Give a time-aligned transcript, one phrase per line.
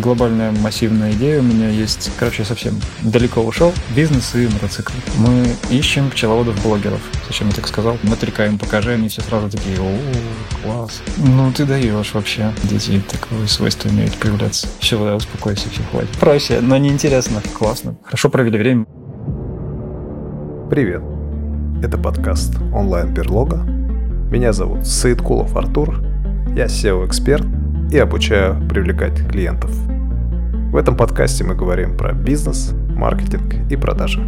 [0.00, 2.10] глобальная массивная идея у меня есть.
[2.18, 3.72] Короче, совсем далеко ушел.
[3.94, 4.92] Бизнес и мотоцикл.
[5.18, 7.00] Мы ищем пчеловодов-блогеров.
[7.26, 7.96] Зачем я так сказал?
[8.02, 9.98] Мы трекаем, покажи, они все сразу такие, о,
[10.62, 11.02] класс.
[11.18, 12.52] Ну, ты даешь вообще.
[12.64, 14.68] Дети такое свойство имеют появляться.
[14.78, 16.10] Все, да, успокойся, все, хватит.
[16.18, 17.42] Проще, но неинтересно.
[17.58, 17.96] Классно.
[18.04, 18.86] Хорошо провели время.
[20.70, 21.02] Привет.
[21.82, 23.58] Это подкаст онлайн-берлога.
[24.30, 26.00] Меня зовут Саидкулов Артур.
[26.56, 27.44] Я SEO-эксперт
[27.94, 29.70] и обучаю привлекать клиентов.
[29.70, 34.18] В этом подкасте мы говорим про бизнес, маркетинг и продажи.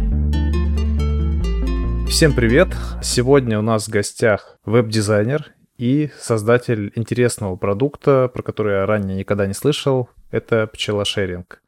[2.07, 2.69] Всем привет!
[3.03, 9.45] Сегодня у нас в гостях веб-дизайнер и создатель интересного продукта, про который я ранее никогда
[9.45, 10.07] не слышал.
[10.31, 11.61] Это пчелошеринг.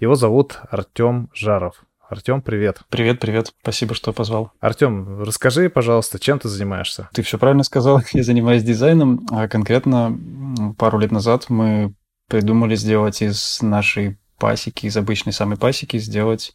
[0.00, 1.83] Его зовут Артем Жаров.
[2.08, 2.82] Артем, привет.
[2.90, 3.52] Привет, привет.
[3.62, 4.52] Спасибо, что позвал.
[4.60, 7.08] Артем, расскажи, пожалуйста, чем ты занимаешься?
[7.14, 8.02] Ты все правильно сказал.
[8.12, 9.26] Я занимаюсь дизайном.
[9.30, 10.18] А конкретно
[10.78, 11.94] пару лет назад мы
[12.28, 16.52] придумали сделать из нашей пасеки, из обычной самой пасеки, сделать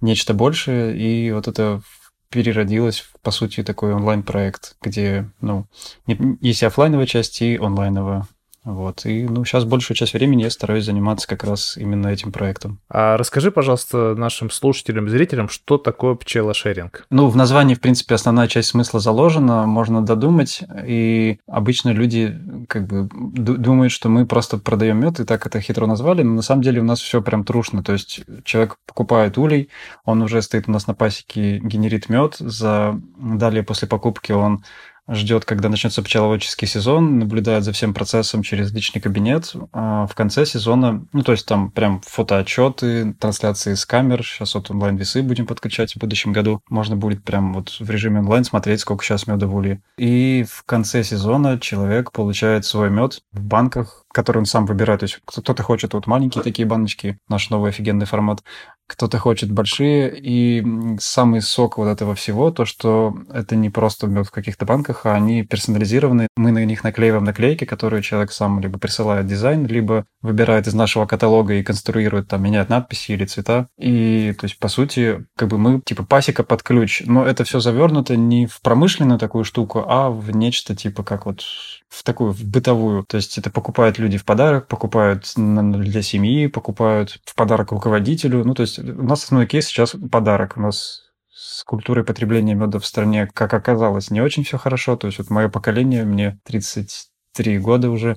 [0.00, 0.96] нечто большее.
[0.96, 1.82] И вот это
[2.30, 5.66] переродилось, по сути, такой онлайн-проект, где, ну,
[6.06, 8.26] есть и офлайновая часть, и онлайновая.
[8.66, 9.06] Вот.
[9.06, 12.80] И ну, сейчас большую часть времени я стараюсь заниматься как раз именно этим проектом.
[12.90, 17.06] А расскажи, пожалуйста, нашим слушателям, зрителям, что такое пчелошеринг?
[17.10, 20.64] Ну, в названии, в принципе, основная часть смысла заложена, можно додумать.
[20.84, 22.36] И обычно люди
[22.68, 26.42] как бы думают, что мы просто продаем мед, и так это хитро назвали, но на
[26.42, 27.84] самом деле у нас все прям трушно.
[27.84, 29.68] То есть человек покупает улей,
[30.04, 33.00] он уже стоит у нас на пасеке, генерит мед, за...
[33.16, 34.64] далее после покупки он
[35.08, 39.54] ждет, когда начнется пчеловодческий сезон, наблюдает за всем процессом через личный кабинет.
[39.72, 44.24] А в конце сезона, ну, то есть там прям фотоотчеты, трансляции с камер.
[44.24, 46.60] Сейчас вот онлайн-весы будем подключать в будущем году.
[46.68, 49.80] Можно будет прям вот в режиме онлайн смотреть, сколько сейчас меда в улье.
[49.98, 55.00] И в конце сезона человек получает свой мед в банках, который он сам выбирает.
[55.00, 58.42] То есть кто-то хочет вот маленькие такие баночки, наш новый офигенный формат,
[58.86, 60.14] кто-то хочет большие.
[60.16, 60.64] И
[60.98, 65.14] самый сок вот этого всего, то, что это не просто мед в каких-то банках, а
[65.14, 66.28] они персонализированы.
[66.36, 71.06] Мы на них наклеиваем наклейки, которые человек сам либо присылает дизайн, либо выбирает из нашего
[71.06, 73.68] каталога и конструирует, там, меняет надписи или цвета.
[73.78, 77.02] И, то есть, по сути, как бы мы, типа, пасека под ключ.
[77.06, 81.42] Но это все завернуто не в промышленную такую штуку, а в нечто, типа, как вот
[81.88, 83.04] в такую, в бытовую.
[83.04, 88.44] То есть это покупают люди в подарок, покупают для семьи, покупают в подарок руководителю.
[88.44, 90.56] Ну, то есть у нас основной кейс сейчас подарок.
[90.56, 94.96] У нас с культурой потребления меда в стране, как оказалось, не очень все хорошо.
[94.96, 98.16] То есть вот мое поколение, мне 33 года уже,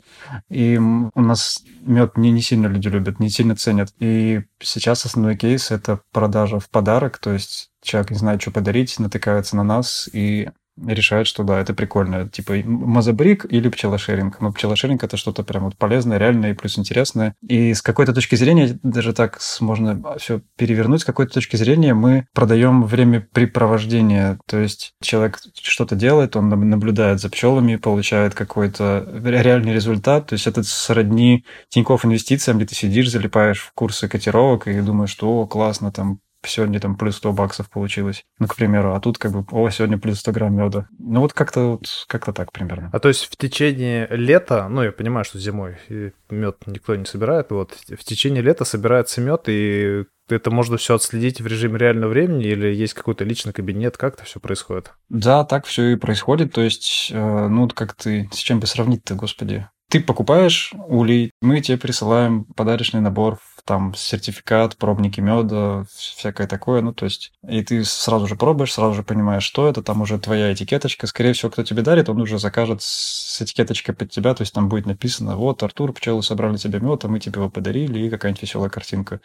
[0.49, 3.93] и у нас мед не, не сильно люди любят, не сильно ценят.
[3.99, 8.97] И сейчас основной кейс— это продажа в подарок, то есть человек не знает, что подарить,
[8.99, 10.49] натыкается на нас, и
[10.87, 12.29] решают, что да, это прикольно.
[12.29, 14.39] Типа мазобрик или пчелошеринг.
[14.41, 17.35] Но пчелошеринг это что-то прям вот полезное, реальное и плюс интересное.
[17.41, 22.27] И с какой-то точки зрения, даже так можно все перевернуть, с какой-то точки зрения мы
[22.33, 24.39] продаем времяпрепровождение.
[24.45, 30.27] То есть человек что-то делает, он наблюдает за пчелами, получает какой-то реальный результат.
[30.27, 35.09] То есть это сродни Тинькофф инвестициям, где ты сидишь, залипаешь в курсы котировок и думаешь,
[35.09, 39.17] что о, классно, там сегодня там плюс 100 баксов получилось, ну, к примеру, а тут
[39.17, 40.87] как бы, о, сегодня плюс 100 грамм меда.
[40.97, 42.89] Ну, вот как-то вот, как-то так примерно.
[42.93, 45.77] А то есть в течение лета, ну, я понимаю, что зимой
[46.29, 51.41] мед никто не собирает, вот, в течение лета собирается мед, и это можно все отследить
[51.41, 53.97] в режиме реального времени или есть какой-то личный кабинет?
[53.97, 54.93] Как это все происходит?
[55.09, 56.53] Да, так все и происходит.
[56.53, 59.67] То есть, э, ну, как ты, с чем бы сравнить-то, господи?
[59.89, 66.93] Ты покупаешь улей, мы тебе присылаем подарочный набор, там сертификат, пробники меда, всякое такое, ну
[66.93, 70.53] то есть, и ты сразу же пробуешь, сразу же понимаешь, что это, там уже твоя
[70.53, 74.53] этикеточка, скорее всего, кто тебе дарит, он уже закажет с этикеточкой под тебя, то есть
[74.53, 78.09] там будет написано, вот, Артур, пчелы собрали тебе мед, а мы тебе его подарили, и
[78.09, 79.21] какая-нибудь веселая картинка.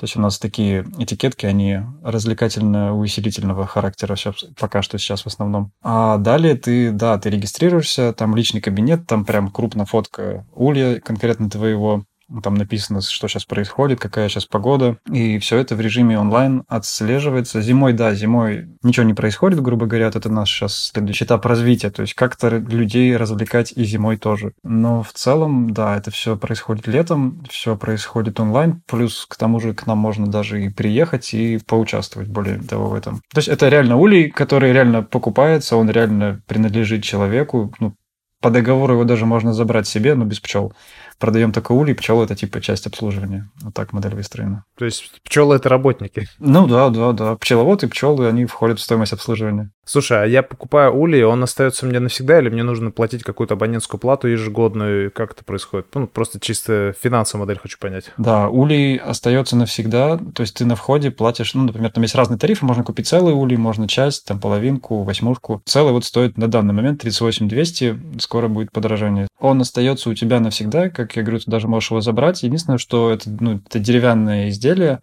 [0.00, 5.72] То есть у нас такие этикетки, они развлекательно-увеселительного характера все, пока что сейчас в основном.
[5.82, 11.50] А далее ты, да, ты регистрируешься, там личный кабинет, там прям крупно фотка улья конкретно
[11.50, 12.04] твоего,
[12.42, 17.60] там написано, что сейчас происходит, какая сейчас погода, и все это в режиме онлайн отслеживается.
[17.60, 22.02] Зимой, да, зимой ничего не происходит, грубо говоря, это наш сейчас следующий этап развития, то
[22.02, 24.52] есть как-то людей развлекать и зимой тоже.
[24.62, 29.74] Но в целом, да, это все происходит летом, все происходит онлайн, плюс к тому же
[29.74, 33.22] к нам можно даже и приехать и поучаствовать более того в этом.
[33.32, 37.94] То есть это реально улей, который реально покупается, он реально принадлежит человеку, ну,
[38.40, 40.72] по договору его даже можно забрать себе, но без пчел
[41.20, 43.48] продаем только улей, пчелы это типа часть обслуживания.
[43.62, 44.64] Вот так модель выстроена.
[44.76, 46.26] То есть пчелы это работники?
[46.38, 47.36] Ну да, да, да.
[47.36, 49.70] Пчеловод и пчелы, они входят в стоимость обслуживания.
[49.84, 54.00] Слушай, а я покупаю улей, он остается мне навсегда, или мне нужно платить какую-то абонентскую
[54.00, 55.10] плату ежегодную?
[55.10, 55.86] Как это происходит?
[55.94, 58.12] Ну, просто чисто финансовую модель хочу понять.
[58.16, 62.38] Да, улей остается навсегда, то есть ты на входе платишь, ну, например, там есть разные
[62.38, 65.60] тарифы, можно купить целый улей, можно часть, там половинку, восьмушку.
[65.66, 69.26] Целый вот стоит на данный момент 38 200, скоро будет подорожание.
[69.40, 72.42] Он остается у тебя навсегда, как я говорю, ты даже можешь его забрать.
[72.42, 75.00] Единственное, что это, ну, это деревянное изделие,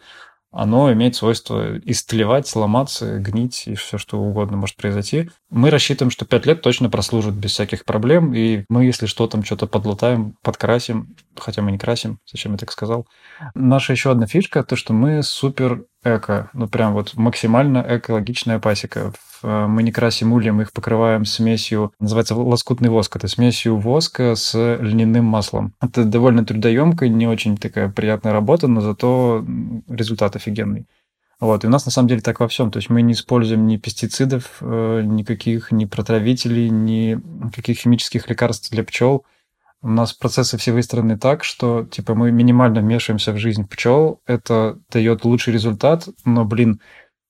[0.51, 5.29] оно имеет свойство истлевать, сломаться, гнить и все что угодно может произойти.
[5.49, 9.43] Мы рассчитываем, что 5 лет точно прослужит без всяких проблем, и мы, если что, там
[9.43, 13.07] что-то подлатаем, подкрасим, хотя мы не красим, зачем я так сказал.
[13.55, 19.13] Наша еще одна фишка, то, что мы супер эко, ну прям вот максимально экологичная пасека.
[19.43, 24.35] Э, мы не красим улья, мы их покрываем смесью, называется лоскутный воск, это смесью воска
[24.35, 25.73] с льняным маслом.
[25.81, 29.45] Это довольно трудоемкая, не очень такая приятная работа, но зато
[29.87, 30.87] результат офигенный.
[31.39, 32.71] Вот, и у нас на самом деле так во всем.
[32.71, 37.19] То есть мы не используем ни пестицидов, э, никаких, ни протравителей, ни
[37.55, 39.23] каких химических лекарств для пчел.
[39.81, 44.79] У нас процессы все выстроены так, что типа мы минимально вмешиваемся в жизнь пчел, это
[44.91, 46.81] дает лучший результат, но, блин,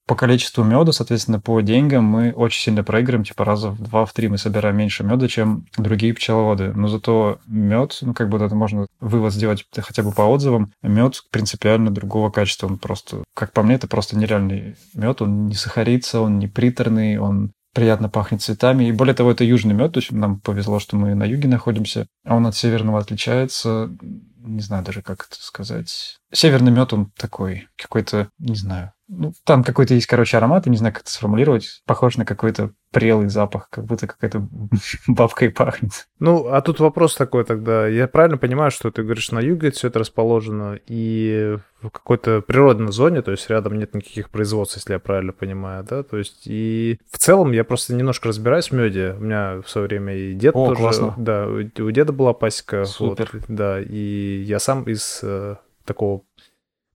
[0.08, 4.14] по количеству меда, соответственно, по деньгам мы очень сильно проигрываем, типа раза в два, в
[4.14, 6.72] три мы собираем меньше меда, чем другие пчеловоды.
[6.74, 11.22] Но зато мед, ну, как бы это можно вывод сделать хотя бы по отзывам, мед
[11.30, 12.68] принципиально другого качества.
[12.68, 15.22] Он просто, как по мне, это просто нереальный мед.
[15.22, 18.86] Он не сахарится, он не приторный, он приятно пахнет цветами.
[18.86, 22.08] И более того, это южный мед, то есть нам повезло, что мы на юге находимся,
[22.26, 23.96] а он от северного отличается.
[24.02, 26.18] Не знаю даже, как это сказать.
[26.34, 30.78] Северный мед, он такой, какой-то, не знаю, ну, там какой-то есть, короче, аромат, я не
[30.78, 31.82] знаю, как это сформулировать.
[31.86, 34.48] Похож на какой-то прелый запах, как будто какая-то
[35.08, 36.08] бабкой пахнет.
[36.20, 37.88] Ну, а тут вопрос такой тогда.
[37.88, 42.92] Я правильно понимаю, что ты говоришь, на юге все это расположено и в какой-то природной
[42.92, 46.04] зоне, то есть рядом нет никаких производств, если я правильно понимаю, да?
[46.04, 49.16] То есть и в целом я просто немножко разбираюсь в меде.
[49.18, 50.82] У меня в свое время и дед О, тоже...
[50.82, 51.14] Классно.
[51.18, 52.86] Да, у деда была пасека.
[52.86, 53.30] Супер.
[53.32, 55.56] Вот, да, и я сам из э,
[55.86, 56.24] такого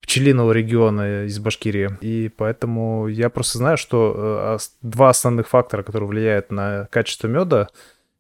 [0.03, 1.97] пчелиного региона из Башкирии.
[2.01, 7.69] И поэтому я просто знаю, что э, два основных фактора, которые влияют на качество меда,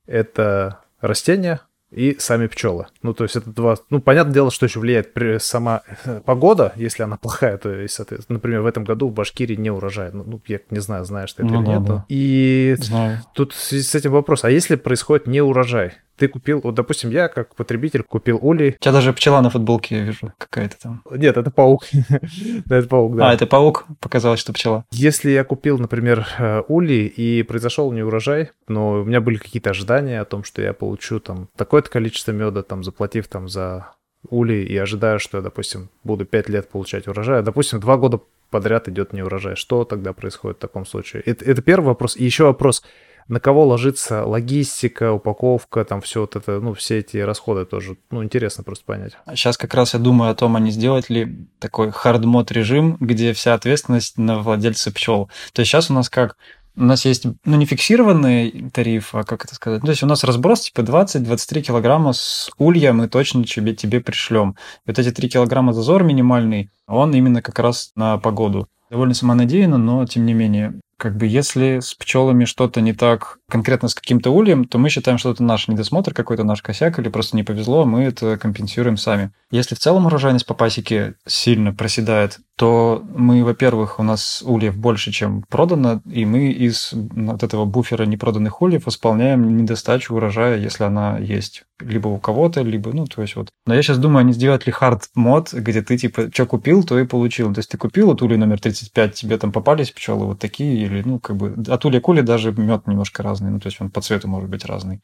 [0.06, 1.60] это растения
[1.92, 2.86] и сами пчелы.
[3.02, 3.76] Ну, то есть это два...
[3.90, 5.12] Ну, понятное дело, что еще влияет
[5.42, 9.56] сама э, погода, если она плохая, то есть, соответственно, например, в этом году в Башкирии
[9.56, 10.10] не урожай.
[10.12, 11.84] Ну, ну я не знаю, знаешь ты это ну, или да, нет.
[11.84, 12.04] Да.
[12.08, 13.18] И знаю.
[13.34, 17.10] тут в связи с этим вопрос, а если происходит не урожай, ты купил, вот, допустим,
[17.10, 18.76] я как потребитель купил улей.
[18.78, 21.02] У тебя даже пчела на футболке, я вижу, какая-то там.
[21.10, 21.84] Нет, это паук.
[22.70, 23.30] это паук, да.
[23.30, 24.84] А, это паук, показалось, что пчела.
[24.92, 29.70] Если я купил, например, э, улей, и произошел не урожай, но у меня были какие-то
[29.70, 31.48] ожидания о том, что я получу там
[31.82, 33.90] такое-то количество меда, там, заплатив там за
[34.28, 38.20] улей, и ожидаю, что я, допустим, буду 5 лет получать урожай, а, допустим, 2 года
[38.50, 39.56] подряд идет не урожай.
[39.56, 41.22] Что тогда происходит в таком случае?
[41.26, 42.16] Это, это первый вопрос.
[42.16, 42.82] И еще вопрос–
[43.28, 48.22] на кого ложится логистика, упаковка, там все вот это, ну, все эти расходы тоже, ну,
[48.22, 49.12] интересно просто понять.
[49.34, 53.32] Сейчас как раз я думаю о том, а не сделать ли такой хардмод режим, где
[53.32, 55.30] вся ответственность на владельца пчел.
[55.52, 56.36] То есть сейчас у нас как?
[56.76, 59.82] У нас есть, ну, не фиксированный тариф, а как это сказать?
[59.82, 64.56] То есть у нас разброс типа 20-23 килограмма с улья мы точно тебе, тебе пришлем.
[64.86, 68.68] Вот эти 3 килограмма зазор минимальный, он именно как раз на погоду.
[68.90, 73.88] Довольно самонадеянно, но тем не менее как бы если с пчелами что-то не так конкретно
[73.88, 77.34] с каким-то ульем, то мы считаем, что это наш недосмотр, какой-то наш косяк, или просто
[77.34, 79.32] не повезло, мы это компенсируем сами.
[79.50, 85.10] Если в целом урожайность по пасеке сильно проседает, то мы, во-первых, у нас ульев больше,
[85.10, 91.18] чем продано, и мы из вот этого буфера непроданных ульев восполняем недостачу урожая, если она
[91.18, 93.48] есть либо у кого-то, либо, ну, то есть вот.
[93.66, 96.98] Но я сейчас думаю, не сделать ли hard mode, где ты, типа, что купил, то
[96.98, 97.52] и получил.
[97.52, 101.02] То есть ты купил вот улей номер 35, тебе там попались пчелы вот такие, или,
[101.02, 104.00] ну, как бы, от улья к даже мед немножко разный, ну, то есть он по
[104.00, 105.00] цвету может быть разный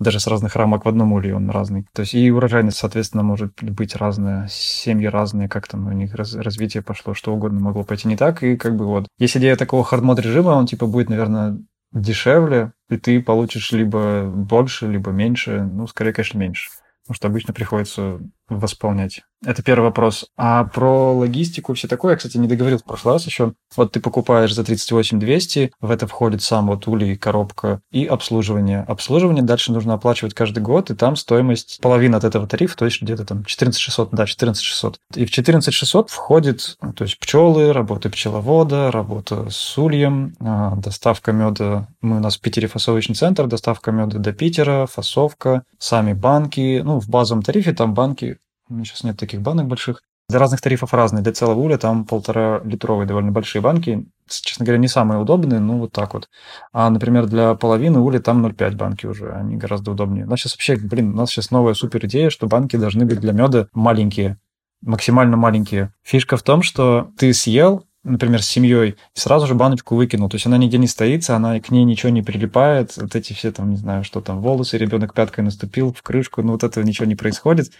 [0.00, 1.86] даже с разных рамок в одном улье он разный.
[1.92, 6.34] То есть и урожайность, соответственно, может быть разная, семьи разные, как там у них раз,
[6.34, 9.06] развитие пошло, что угодно могло пойти не так, и как бы вот.
[9.18, 11.58] Есть идея такого hard mode режима, он типа будет, наверное,
[11.92, 16.70] дешевле, и ты получишь либо больше, либо меньше, ну, скорее, конечно, меньше.
[17.02, 19.22] Потому что обычно приходится восполнять.
[19.44, 20.26] Это первый вопрос.
[20.36, 23.54] А про логистику все такое, я, кстати, не договорил в прошлый раз еще.
[23.74, 28.82] Вот ты покупаешь за 38 200, в это входит сам вот улей, коробка и обслуживание.
[28.82, 33.00] Обслуживание дальше нужно оплачивать каждый год, и там стоимость половина от этого тарифа, то есть
[33.00, 34.98] где-то там 14 600, да, 14 600.
[35.14, 40.76] И в 14 600 входит, ну, то есть пчелы, работа пчеловода, работа с ульем, а,
[40.76, 41.88] доставка меда.
[42.02, 46.82] Мы у нас в Питере фасовочный центр, доставка меда до Питера, фасовка, сами банки.
[46.84, 48.38] Ну, в базовом тарифе там банки
[48.84, 50.02] сейчас нет таких банок больших.
[50.28, 51.24] Для разных тарифов разные.
[51.24, 54.06] Для целого уля там полтора литровые довольно большие банки.
[54.28, 56.28] Честно говоря, не самые удобные, ну вот так вот.
[56.72, 60.26] А, например, для половины уля там 0,5 банки уже, они гораздо удобнее.
[60.26, 63.18] У нас сейчас вообще, блин, у нас сейчас новая супер идея, что банки должны быть
[63.18, 64.38] для меда маленькие,
[64.82, 65.92] максимально маленькие.
[66.04, 70.28] Фишка в том, что ты съел, например, с семьей, и сразу же баночку выкинул.
[70.28, 72.96] То есть она нигде не стоится, она к ней ничего не прилипает.
[72.96, 76.52] Вот эти все там, не знаю, что там, волосы, ребенок пяткой наступил в крышку, ну
[76.52, 77.72] вот этого ничего не происходит.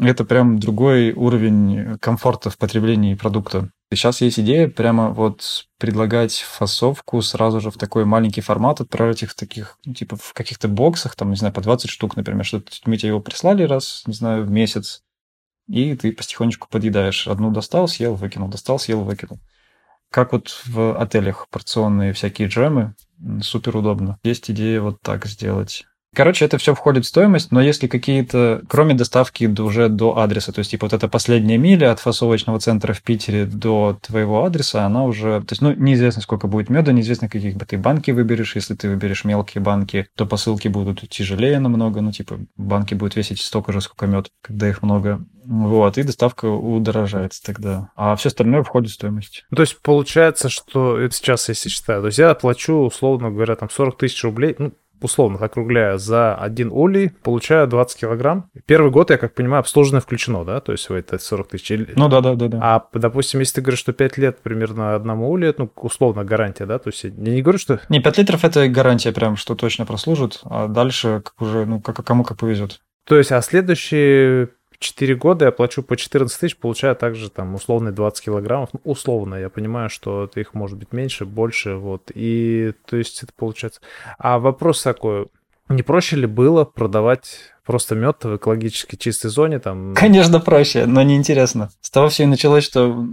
[0.00, 3.70] Это прям другой уровень комфорта в потреблении продукта.
[3.92, 9.32] Сейчас есть идея прямо вот предлагать фасовку сразу же в такой маленький формат, отправлять их
[9.32, 12.62] в таких, ну, типа в каких-то боксах, там, не знаю, по 20 штук, например, что
[12.86, 15.02] мы тебе его прислали раз, не знаю, в месяц,
[15.68, 17.28] и ты потихонечку подъедаешь.
[17.28, 19.38] Одну достал, съел, выкинул, достал, съел, выкинул.
[20.10, 22.94] Как вот в отелях порционные всякие джемы,
[23.42, 24.18] супер удобно.
[24.22, 25.84] Есть идея вот так сделать.
[26.12, 30.58] Короче, это все входит в стоимость, но если какие-то, кроме доставки уже до адреса, то
[30.58, 35.04] есть, типа, вот эта последняя миля от фасовочного центра в Питере до твоего адреса, она
[35.04, 38.56] уже, то есть, ну, неизвестно, сколько будет меда, неизвестно, каких бы ты банки выберешь.
[38.56, 43.40] Если ты выберешь мелкие банки, то посылки будут тяжелее намного, ну, типа, банки будут весить
[43.40, 45.24] столько же, сколько мед, когда их много.
[45.44, 47.90] Вот, и доставка удорожается тогда.
[47.94, 49.44] А все остальное входит в стоимость.
[49.50, 53.54] Ну, то есть, получается, что это сейчас, если считаю, то есть, я плачу, условно говоря,
[53.54, 58.50] там 40 тысяч рублей, ну, условно округляя, за один улей получаю 20 килограмм.
[58.66, 60.60] Первый год, я как понимаю, обслуживание включено, да?
[60.60, 61.86] То есть это 40 тысяч.
[61.96, 62.58] Ну да, да, да, да.
[62.62, 66.78] А, допустим, если ты говоришь, что 5 лет примерно одному улью, ну, условно, гарантия, да?
[66.78, 67.80] То есть я не говорю, что...
[67.88, 72.04] Не, 5 литров это гарантия прям, что точно прослужит, а дальше как уже, ну, как,
[72.04, 72.80] кому как повезет.
[73.06, 74.50] То есть, а следующие
[74.80, 78.70] 4 года я плачу по 14 тысяч, получаю также там условные 20 килограммов.
[78.72, 82.10] Ну, условно, я понимаю, что их может быть меньше, больше, вот.
[82.14, 83.82] И то есть это получается...
[84.18, 85.26] А вопрос такой,
[85.68, 89.94] не проще ли было продавать просто мед в экологически чистой зоне там?
[89.94, 91.70] Конечно, проще, но неинтересно.
[91.82, 93.06] С того все и началось, что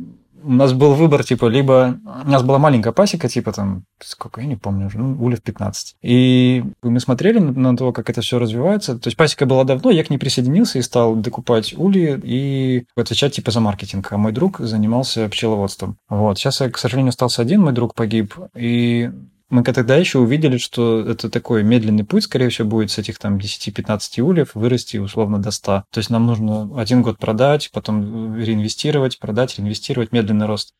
[0.43, 1.99] у нас был выбор, типа, либо...
[2.25, 5.95] У нас была маленькая пасека, типа, там, сколько, я не помню уже, ну, улев 15.
[6.01, 8.97] И мы смотрели на то, как это все развивается.
[8.97, 13.35] То есть пасека была давно, я к ней присоединился и стал докупать ульи и отвечать,
[13.35, 14.11] типа, за маркетинг.
[14.11, 15.97] А мой друг занимался пчеловодством.
[16.09, 16.37] Вот.
[16.37, 18.35] Сейчас я, к сожалению, остался один, мой друг погиб.
[18.55, 19.11] И
[19.49, 23.37] мы тогда еще увидели, что это такой медленный путь, скорее всего, будет с этих там
[23.37, 25.83] 10-15 ульев вырасти условно до 100.
[25.91, 30.73] То есть нам нужно один год продать, потом реинвестировать, продать, реинвестировать, медленный рост.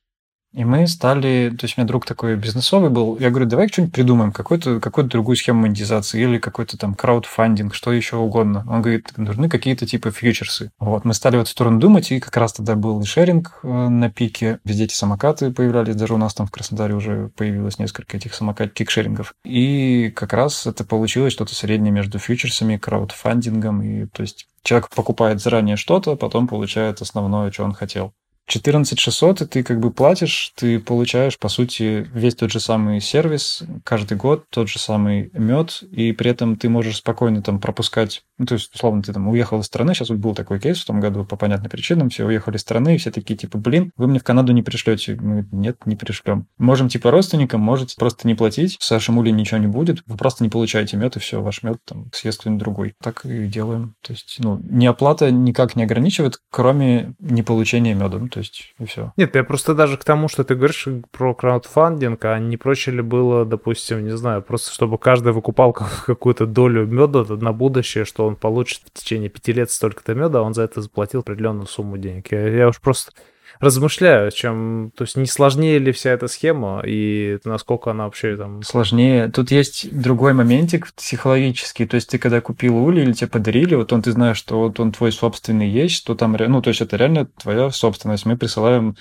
[0.53, 3.93] И мы стали, то есть у меня друг такой бизнесовый был, я говорю, давай что-нибудь
[3.93, 8.65] придумаем, какую-то какую другую схему монетизации или какой-то там краудфандинг, что еще угодно.
[8.67, 10.71] Он говорит, нужны какие-то типа фьючерсы.
[10.79, 13.67] Вот, мы стали в эту сторону думать, и как раз тогда был и шеринг э,
[13.67, 18.17] на пике, везде эти самокаты появлялись, даже у нас там в Краснодаре уже появилось несколько
[18.17, 19.33] этих самокат кикшерингов.
[19.43, 25.41] И как раз это получилось что-то среднее между фьючерсами, краудфандингом, и то есть человек покупает
[25.41, 28.13] заранее что-то, потом получает основное, что он хотел.
[28.47, 33.01] 14 600, и ты как бы платишь, ты получаешь, по сути, весь тот же самый
[33.01, 38.23] сервис, каждый год тот же самый мед, и при этом ты можешь спокойно там пропускать,
[38.37, 40.85] ну, то есть, условно, ты там уехал из страны, сейчас вот был такой кейс в
[40.85, 44.07] том году по понятным причинам, все уехали из страны, и все такие, типа, блин, вы
[44.07, 45.17] мне в Канаду не пришлете.
[45.19, 46.47] Мы, нет, не пришлем.
[46.57, 50.43] Можем, типа, родственникам, можете просто не платить, с вашим улей ничего не будет, вы просто
[50.43, 52.93] не получаете мед, и все, ваш мед там съест кто-нибудь другой.
[53.01, 53.95] Так и делаем.
[54.01, 58.19] То есть, ну, не оплата никак не ограничивает, кроме не получения меда.
[58.19, 59.13] Ну, то есть, и все.
[59.17, 63.01] Нет, я просто даже к тому, что ты говоришь про краудфандинг, а не проще ли
[63.01, 65.73] было, допустим, не знаю, просто чтобы каждый выкупал
[66.05, 70.41] какую-то долю меда на будущее, что он получит в течение пяти лет столько-то меда, а
[70.43, 72.31] он за это заплатил определенную сумму денег.
[72.31, 73.11] Я, я уж просто
[73.59, 78.63] размышляю, чем, то есть не сложнее ли вся эта схема и насколько она вообще там...
[78.63, 79.29] Сложнее.
[79.29, 83.93] Тут есть другой моментик психологический, то есть ты когда купил улей или тебе подарили, вот
[83.93, 86.97] он, ты знаешь, что вот он твой собственный есть, что там, ну, то есть это
[86.97, 88.25] реально твоя собственность.
[88.25, 88.95] Мы присылаем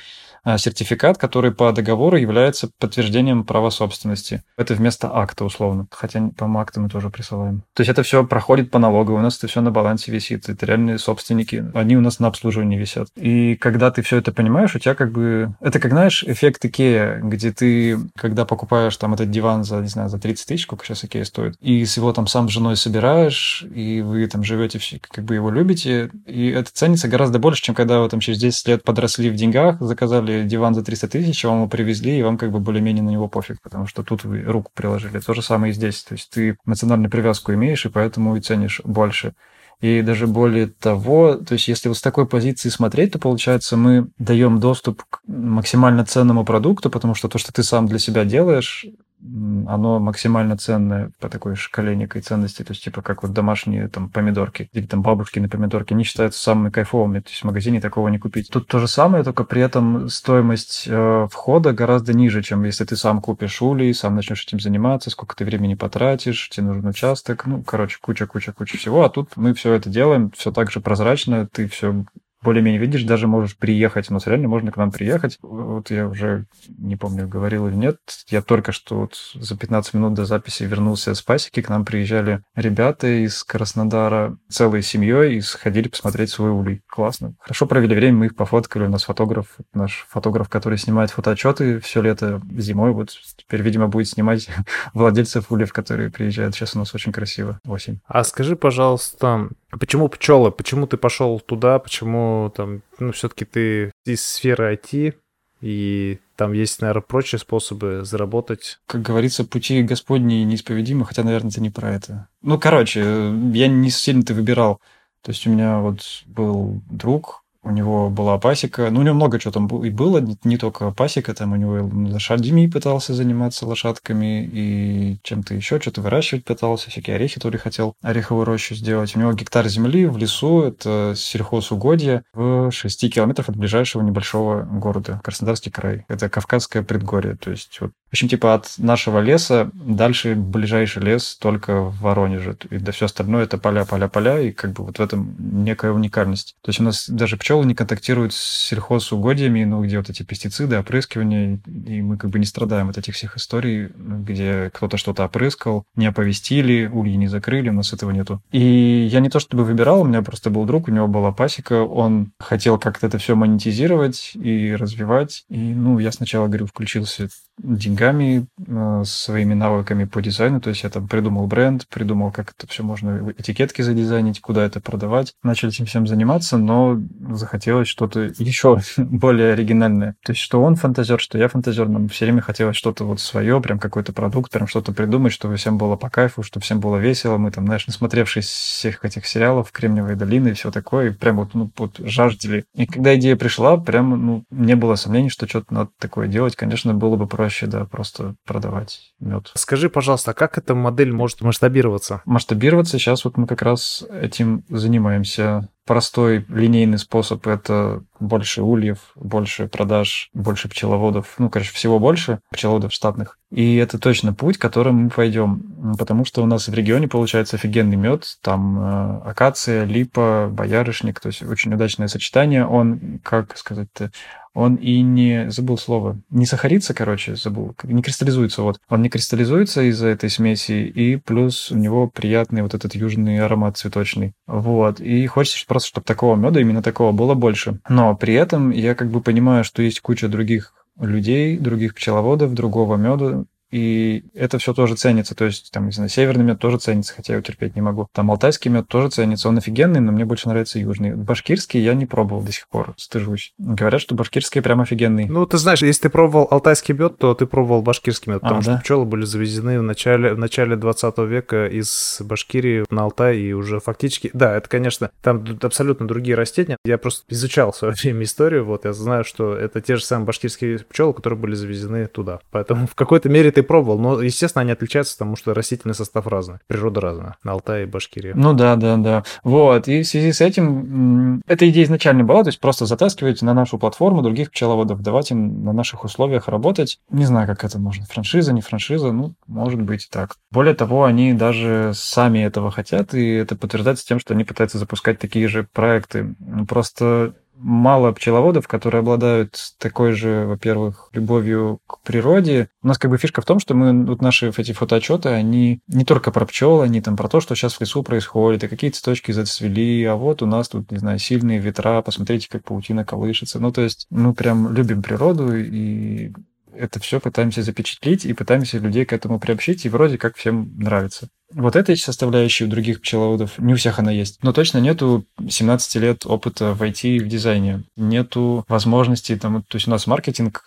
[0.57, 4.43] сертификат, который по договору является подтверждением права собственности.
[4.57, 5.87] Это вместо акта условно.
[5.91, 7.63] Хотя, акты мы тоже присылаем.
[7.75, 10.49] То есть это все проходит по налогу, у нас это все на балансе висит.
[10.49, 11.65] Это реальные собственники.
[11.75, 13.09] Они у нас на обслуживании висят.
[13.17, 15.55] И когда ты все это понимаешь, у тебя как бы...
[15.61, 20.09] Это как, знаешь, эффект Икея, где ты, когда покупаешь там этот диван за, не знаю,
[20.09, 23.65] за 30 тысяч, сколько сейчас Икея стоит, и с его там сам с женой собираешь,
[23.75, 27.75] и вы там живете, все, как бы его любите, и это ценится гораздо больше, чем
[27.75, 31.57] когда вы там через 10 лет подросли в деньгах, заказали диван за 300 тысяч, вам
[31.59, 34.71] его привезли, и вам как бы более-менее на него пофиг, потому что тут вы руку
[34.75, 35.19] приложили.
[35.21, 36.03] То же самое и здесь.
[36.03, 39.35] То есть ты эмоциональную привязку имеешь, и поэтому и ценишь больше.
[39.81, 44.09] И даже более того, то есть если вот с такой позиции смотреть, то получается мы
[44.19, 48.87] даем доступ к максимально ценному продукту, потому что то, что ты сам для себя делаешь,
[49.21, 54.09] оно максимально ценное по такой шкале некой ценности, то есть типа как вот домашние там
[54.09, 58.19] помидорки или там бабушкины помидорки, они считаются самыми кайфовыми, то есть в магазине такого не
[58.19, 58.51] купить.
[58.51, 62.97] Тут то же самое, только при этом стоимость э, входа гораздо ниже, чем если ты
[62.97, 67.63] сам купишь улей, сам начнешь этим заниматься, сколько ты времени потратишь, тебе нужен участок, ну,
[67.63, 72.05] короче, куча-куча-куча всего, а тут мы все это делаем, все так же прозрачно, ты все
[72.47, 74.09] более-менее видишь, даже можешь приехать.
[74.09, 75.37] У нас реально можно к нам приехать.
[75.43, 76.47] Вот я уже
[76.79, 77.97] не помню, говорил или нет.
[78.29, 81.61] Я только что вот за 15 минут до записи вернулся с пасеки.
[81.61, 86.83] К нам приезжали ребята из Краснодара целой семьей и сходили посмотреть свой улей.
[86.87, 87.35] Классно.
[87.41, 88.87] Хорошо провели время, мы их пофоткали.
[88.87, 92.93] У нас фотограф, наш фотограф, который снимает фотоотчеты все лето зимой.
[92.93, 94.49] Вот теперь, видимо, будет снимать
[94.95, 96.55] владельцев ульев, которые приезжают.
[96.55, 98.01] Сейчас у нас очень красиво осень.
[98.07, 99.49] А скажи, пожалуйста,
[99.81, 100.53] почему пчелы?
[100.53, 101.81] Почему ты пошел туда?
[101.81, 105.15] Почему там, ну, все-таки ты из сферы IT,
[105.61, 108.79] и там есть, наверное, прочие способы заработать.
[108.87, 112.29] Как говорится, пути Господни неисповедимы, хотя, наверное, это не про это.
[112.43, 114.81] Ну, короче, я не сильно-то выбирал.
[115.23, 119.39] То есть у меня вот был друг, у него была пасека, ну, у него много
[119.39, 125.19] чего там и было, не только пасека, там у него лошадьми пытался заниматься лошадками и
[125.23, 129.17] чем-то еще, что-то выращивать пытался, всякие орехи то ли хотел ореховую рощу сделать.
[129.17, 135.21] У него гектар земли в лесу, это сельхозугодье в 6 километров от ближайшего небольшого города,
[135.25, 136.05] Краснодарский край.
[136.09, 141.37] Это Кавказское предгорье, то есть вот в общем, типа от нашего леса дальше ближайший лес
[141.41, 142.57] только в Воронеже.
[142.71, 145.91] И да все остальное это поля, поля, поля, и как бы вот в этом некая
[145.91, 146.55] уникальность.
[146.63, 150.79] То есть у нас даже пчелы не контактируют с сельхозугодьями, ну, где вот эти пестициды,
[150.79, 155.85] опрыскивания, и мы как бы не страдаем от этих всех историй, где кто-то что-то опрыскал,
[155.95, 158.43] не оповестили, ульи не закрыли, у нас этого нету.
[158.53, 161.83] И я не то чтобы выбирал, у меня просто был друг, у него была пасека,
[161.83, 168.47] он хотел как-то это все монетизировать и развивать, и, ну, я сначала, говорю, включился деньгами,
[168.67, 170.61] э, своими навыками по дизайну.
[170.61, 174.81] То есть я там придумал бренд, придумал, как это все можно этикетки задизайнить, куда это
[174.81, 175.35] продавать.
[175.43, 180.17] Начали этим всем заниматься, но захотелось что-то еще более оригинальное.
[180.25, 183.61] То есть что он фантазер, что я фантазер, нам все время хотелось что-то вот свое,
[183.61, 187.39] прям какой-то продукт, прям что-то придумать, чтобы всем было по кайфу, чтобы всем было весело.
[187.39, 191.55] Мы там, знаешь, насмотревшись всех этих сериалов «Кремниевая долина» и все такое, и прям вот,
[191.55, 192.65] ну, вот жаждали.
[192.75, 196.57] И когда идея пришла, прям, ну, не было сомнений, что что-то надо такое делать.
[196.57, 199.53] Конечно, было бы проще проще, да, просто продавать мед.
[199.55, 202.23] Скажи, пожалуйста, а как эта модель может масштабироваться?
[202.25, 209.69] Масштабироваться сейчас вот мы как раз этим занимаемся простой линейный способ— это больше ульев, больше
[209.69, 211.35] продаж, больше пчеловодов.
[211.39, 213.39] Ну, короче, всего больше пчеловодов штатных.
[213.51, 215.95] И это точно путь, которым мы пойдем.
[215.99, 218.27] Потому что у нас в регионе получается офигенный мед.
[218.43, 221.21] Там э, акация, липа, боярышник.
[221.21, 222.67] То есть очень удачное сочетание.
[222.67, 224.11] Он, как сказать-то,
[224.57, 225.51] он и не...
[225.51, 226.19] Забыл слово.
[226.31, 227.77] Не сахарится, короче, забыл.
[227.83, 228.81] Не кристаллизуется, вот.
[228.89, 233.77] Он не кристаллизуется из-за этой смеси, и плюс у него приятный вот этот южный аромат
[233.77, 234.33] цветочный.
[234.47, 234.99] Вот.
[234.99, 237.79] И хочется просто, чтобы такого меда, именно такого, было больше.
[237.89, 242.97] Но при этом я как бы понимаю, что есть куча других людей, других пчеловодов, другого
[242.97, 245.35] меда, и это все тоже ценится.
[245.35, 248.09] То есть, там, не знаю, северный мед тоже ценится, хотя я его терпеть не могу.
[248.13, 249.49] Там алтайский мед тоже ценится.
[249.49, 251.15] Он офигенный, но мне больше нравится южный.
[251.15, 253.53] Башкирский я не пробовал до сих пор, стыжусь.
[253.59, 255.27] Говорят, что башкирский прям офигенный.
[255.27, 258.63] Ну, ты знаешь, если ты пробовал алтайский мед, то ты пробовал башкирский мед, потому а,
[258.63, 258.79] что да?
[258.79, 263.81] пчелы были завезены в начале, в начале 20 века из Башкирии на Алтай, и уже
[263.81, 264.31] фактически...
[264.33, 266.77] Да, это, конечно, там абсолютно другие растения.
[266.85, 270.27] Я просто изучал в свое время историю, вот, я знаю, что это те же самые
[270.27, 272.41] башкирские пчелы, которые были завезены туда.
[272.51, 276.59] Поэтому в какой-то мере ты пробовал, но, естественно, они отличаются, потому что растительный состав разный,
[276.67, 278.33] природа разная, на Алтае и Башкирии.
[278.35, 279.25] Ну да, да, да.
[279.45, 283.55] Вот, и в связи с этим, эта идея изначально была, то есть просто затаскивать на
[283.55, 287.01] нашу платформу других пчеловодов, давать им на наших условиях работать.
[287.09, 290.37] Не знаю, как это можно, франшиза, не франшиза, ну, может быть так.
[290.51, 295.19] Более того, они даже сами этого хотят, и это подтверждается тем, что они пытаются запускать
[295.19, 296.35] такие же проекты.
[296.69, 302.69] Просто мало пчеловодов, которые обладают такой же, во-первых, любовью к природе.
[302.83, 306.05] У нас как бы фишка в том, что мы, вот наши эти фотоотчеты, они не
[306.05, 309.33] только про пчел, они там про то, что сейчас в лесу происходит, и какие цветочки
[309.33, 313.59] зацвели, а вот у нас тут, не знаю, сильные ветра, посмотрите, как паутина колышется.
[313.59, 316.33] Ну, то есть мы прям любим природу и
[316.79, 321.29] это все пытаемся запечатлеть и пытаемся людей к этому приобщить, и вроде как всем нравится.
[321.53, 325.97] Вот этой составляющей у других пчеловодов, не у всех она есть, но точно нету 17
[325.97, 327.85] лет опыта в IT и в дизайне.
[327.97, 330.65] Нету возможности, там, то есть у нас маркетинг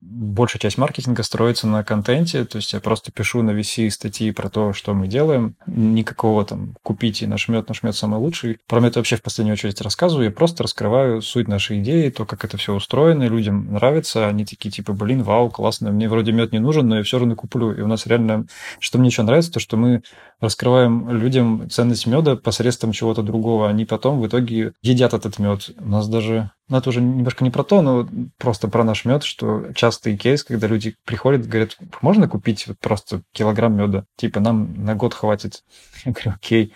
[0.00, 4.48] большая часть маркетинга строится на контенте, то есть я просто пишу на VC статьи про
[4.48, 8.58] то, что мы делаем, никакого там купите наш мед самый лучший.
[8.66, 12.44] Про мед вообще в последнюю очередь рассказываю, я просто раскрываю суть нашей идеи, то, как
[12.44, 16.58] это все устроено, людям нравится, они такие типа, блин, вау, классно, мне вроде мед не
[16.58, 17.72] нужен, но я все равно куплю.
[17.72, 18.46] И у нас реально,
[18.78, 20.02] что мне еще нравится, то, что мы
[20.40, 23.68] раскрываем людям ценность меда посредством чего-то другого.
[23.68, 25.70] Они потом в итоге едят этот мед.
[25.78, 29.24] У нас даже ну, это уже немножко не про то, но просто про наш мед,
[29.24, 34.04] что частый кейс, когда люди приходят говорят, можно купить вот просто килограмм меда?
[34.16, 35.64] Типа, нам на год хватит.
[36.04, 36.72] Я говорю, окей.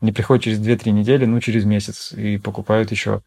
[0.00, 3.22] Они приходят через 2-3 недели, ну, через месяц, и покупают еще.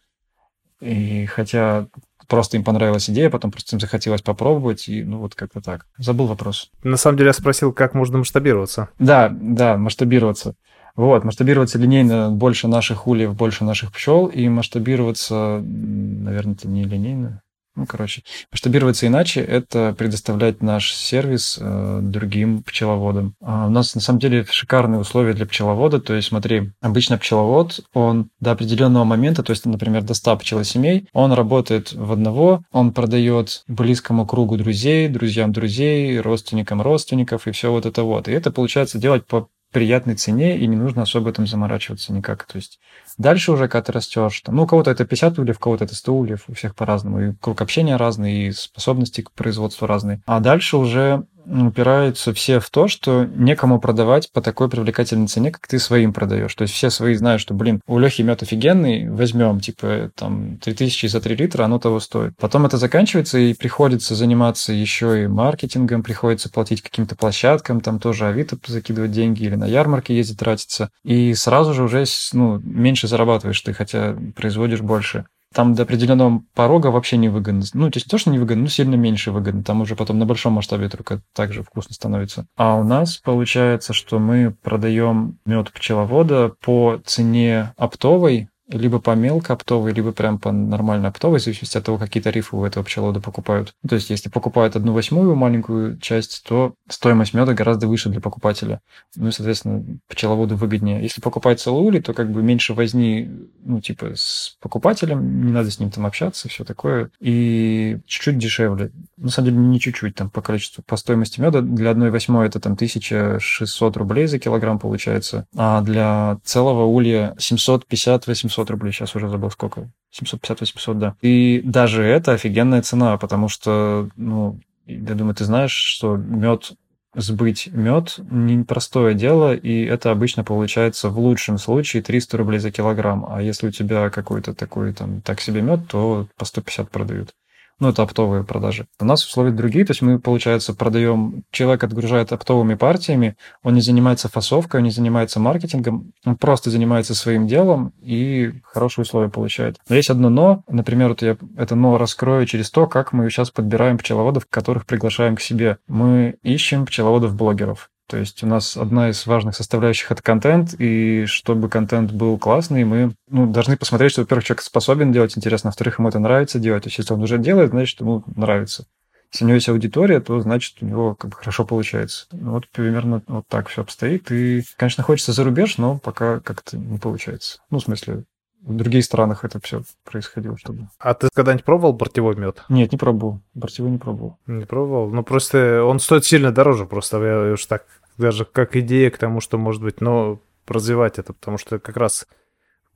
[0.82, 1.88] И хотя
[2.30, 5.88] просто им понравилась идея, потом просто им захотелось попробовать, и ну вот как-то так.
[5.98, 6.72] Забыл вопрос.
[6.84, 8.89] На самом деле я спросил, как можно масштабироваться.
[9.00, 10.56] Да, да, масштабироваться.
[10.96, 17.42] Вот, масштабироваться линейно больше наших ульев, больше наших пчел, и масштабироваться, наверное, это не линейно,
[17.80, 23.36] ну, короче, масштабироваться иначе– это предоставлять наш сервис э, другим пчеловодам.
[23.42, 26.02] А у нас, на самом деле, шикарные условия для пчеловода.
[26.02, 31.08] То есть, смотри, обычно пчеловод, он до определенного момента, то есть, например, до 100 пчелосемей,
[31.13, 37.72] он работает в одного, он продает близкому кругу друзей, друзьям друзей, родственникам родственников и все
[37.72, 38.28] вот это вот.
[38.28, 42.46] И это получается делать по приятной цене, и не нужно особо этом заморачиваться никак.
[42.46, 42.80] То есть
[43.18, 45.96] дальше уже, когда ты растешь, там, ну, у кого-то это 50 ульев, у кого-то это
[45.96, 50.22] 100 ульев, у всех по-разному, и круг общения разный, и способности к производству разные.
[50.26, 55.68] А дальше уже упираются все в то, что некому продавать по такой привлекательной цене, как
[55.68, 56.54] ты своим продаешь.
[56.56, 61.08] То есть все свои знают, что, блин, у Лехи мед офигенный, возьмем, типа, там, 3000
[61.08, 62.34] за 3 литра, оно того стоит.
[62.38, 68.28] Потом это заканчивается, и приходится заниматься еще и маркетингом, приходится платить каким-то площадкам, там тоже
[68.28, 70.90] Авито закидывать деньги или на ярмарке ездить тратиться.
[71.04, 76.88] И сразу же уже, ну, меньше зарабатываешь ты, хотя производишь больше там до определенного порога
[76.88, 77.64] вообще не выгодно.
[77.74, 79.64] Ну, то есть не то, что не выгодно, но сильно меньше выгодно.
[79.64, 82.46] Там уже потом на большом масштабе только так же вкусно становится.
[82.56, 89.54] А у нас получается, что мы продаем мед пчеловода по цене оптовой, либо по мелко
[89.54, 93.20] оптовой, либо прям по нормально оптовой, в зависимости от того, какие тарифы у этого пчеловода
[93.20, 93.74] покупают.
[93.88, 98.82] То есть, если покупают одну восьмую маленькую часть, то стоимость меда гораздо выше для покупателя.
[99.16, 101.02] Ну и, соответственно, пчеловоду выгоднее.
[101.02, 103.30] Если покупать целую ули, то как бы меньше возни,
[103.64, 107.10] ну, типа, с покупателем, не надо с ним там общаться, все такое.
[107.20, 108.92] И чуть-чуть дешевле.
[109.18, 111.62] На самом деле, не чуть-чуть, там, по количеству, по стоимости меда.
[111.62, 118.59] Для одной восьмой это там 1600 рублей за килограмм получается, а для целого улья 750-800
[118.60, 119.89] 700 рублей, сейчас уже забыл сколько.
[120.13, 121.15] 750-800, да.
[121.22, 126.72] И даже это офигенная цена, потому что, ну, я думаю, ты знаешь, что мед
[127.15, 133.26] сбыть мед непростое дело, и это обычно получается в лучшем случае 300 рублей за килограмм.
[133.30, 137.34] А если у тебя какой-то такой там так себе мед, то по 150 продают
[137.80, 138.88] ну, это оптовые продажи.
[139.00, 143.82] У нас условия другие, то есть мы, получается, продаем, человек отгружает оптовыми партиями, он не
[143.82, 149.78] занимается фасовкой, он не занимается маркетингом, он просто занимается своим делом и хорошие условия получает.
[149.89, 153.52] Но есть одно но, например, вот я это но раскрою через то, как мы сейчас
[153.52, 155.78] подбираем пчеловодов, которых приглашаем к себе.
[155.88, 157.89] Мы ищем пчеловодов-блогеров.
[158.10, 162.84] То есть у нас одна из важных составляющих— это контент, и чтобы контент был классный,
[162.84, 166.58] мы ну, должны посмотреть, что, во-первых, человек способен делать интересно, а во-вторых, ему это нравится
[166.58, 166.84] делать.
[166.84, 168.88] То есть если он уже делает, значит, ему нравится.
[169.32, 172.26] Если у него есть аудитория, то значит у него как бы хорошо получается.
[172.32, 174.32] Ну, вот примерно вот так все обстоит.
[174.32, 177.60] И, конечно, хочется за рубеж, но пока как-то не получается.
[177.69, 178.24] Ну, в смысле,
[178.62, 180.89] в других странах это все происходило, чтобы...
[181.00, 182.63] А ты когда-нибудь пробовал бортевой мед?
[182.69, 183.39] Нет, не пробовал.
[183.54, 184.38] Бортевой не пробовал.
[184.48, 185.10] Не пробовал?
[185.10, 187.86] Ну, просто он стоит сильно дороже, просто я уж так
[188.17, 192.28] даже как идея к тому, что может быть, но развивать это, потому что как раз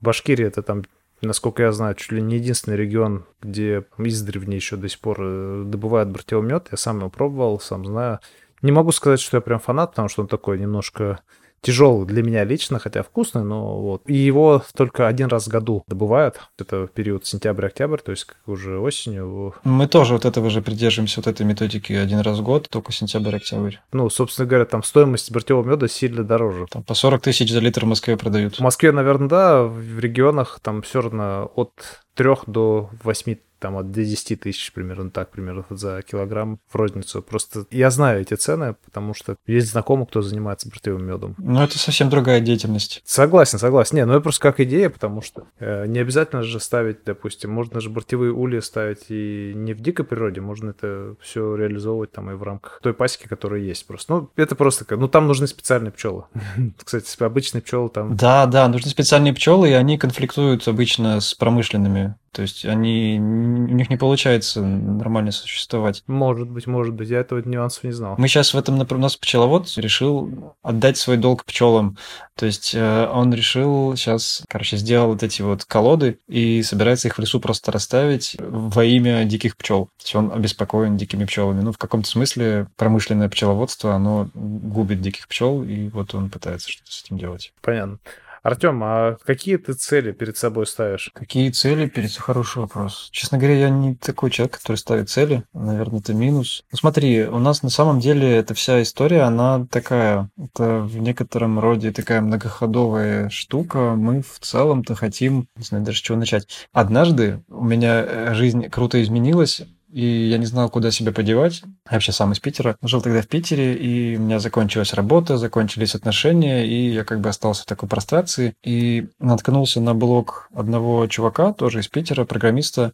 [0.00, 0.84] Башкирия это там,
[1.22, 5.62] насколько я знаю, чуть ли не единственный регион, где издревле еще до сих пор э,
[5.66, 6.68] добывают бортевой мед.
[6.70, 8.20] Я сам его пробовал, сам знаю.
[8.62, 11.20] Не могу сказать, что я прям фанат, потому что он такой немножко
[11.64, 14.02] тяжелый для меня лично, хотя вкусный, но вот.
[14.06, 16.40] И его только один раз в году добывают.
[16.58, 19.54] Это период сентябрь-октябрь, то есть как уже осенью.
[19.64, 23.76] Мы тоже вот этого же придерживаемся, вот этой методики один раз в год, только сентябрь-октябрь.
[23.92, 26.66] Ну, собственно говоря, там стоимость бортевого меда сильно дороже.
[26.70, 28.56] Там по 40 тысяч за литр в Москве продают.
[28.56, 33.90] В Москве, наверное, да, в регионах там все равно от 3 до 8 там от
[33.90, 37.22] 10 тысяч примерно так, примерно за килограмм в розницу.
[37.22, 41.34] Просто я знаю эти цены, потому что есть знакомый, кто занимается бортевым медом.
[41.38, 43.00] Ну, это совсем другая деятельность.
[43.06, 43.96] Согласен, согласен.
[43.96, 47.80] Не, ну это просто как идея, потому что э, не обязательно же ставить, допустим, можно
[47.80, 52.34] же бортевые ульи ставить и не в дикой природе, можно это все реализовывать там и
[52.34, 54.12] в рамках той пасеки, которая есть просто.
[54.12, 56.24] Ну, это просто, ну, там нужны специальные пчелы.
[56.84, 58.14] Кстати, обычные пчелы там...
[58.14, 62.03] Да, да, нужны специальные пчелы, и они конфликтуют обычно с промышленными
[62.34, 66.02] То есть они, у них не получается нормально существовать.
[66.08, 67.08] Может быть, может быть.
[67.08, 68.16] Я этого нюансов не знал.
[68.18, 71.96] Мы сейчас в этом, например, у нас пчеловод решил отдать свой долг пчелам.
[72.34, 77.16] То есть э, он решил сейчас, короче, сделал вот эти вот колоды и собирается их
[77.16, 79.86] в лесу просто расставить во имя диких пчел.
[79.98, 81.60] То есть он обеспокоен дикими пчелами.
[81.60, 86.90] Ну, в каком-то смысле промышленное пчеловодство, оно губит диких пчел, и вот он пытается что-то
[86.90, 87.52] с этим делать.
[87.62, 88.00] Понятно.
[88.44, 91.10] Артем, а какие ты цели перед собой ставишь?
[91.14, 92.26] Какие цели перед собой?
[92.26, 93.08] Хороший вопрос.
[93.10, 95.44] Честно говоря, я не такой человек, который ставит цели.
[95.54, 96.62] Наверное, это минус.
[96.70, 101.58] Ну смотри, у нас на самом деле эта вся история, она такая, это в некотором
[101.58, 103.94] роде такая многоходовая штука.
[103.96, 106.46] Мы в целом-то хотим, не знаю даже с чего начать.
[106.70, 109.62] Однажды у меня жизнь круто изменилась
[109.94, 111.62] и я не знал, куда себя подевать.
[111.62, 112.76] Я вообще сам из Питера.
[112.82, 117.28] Жил тогда в Питере, и у меня закончилась работа, закончились отношения, и я как бы
[117.28, 118.54] остался в такой прострации.
[118.64, 122.92] И наткнулся на блог одного чувака, тоже из Питера, программиста.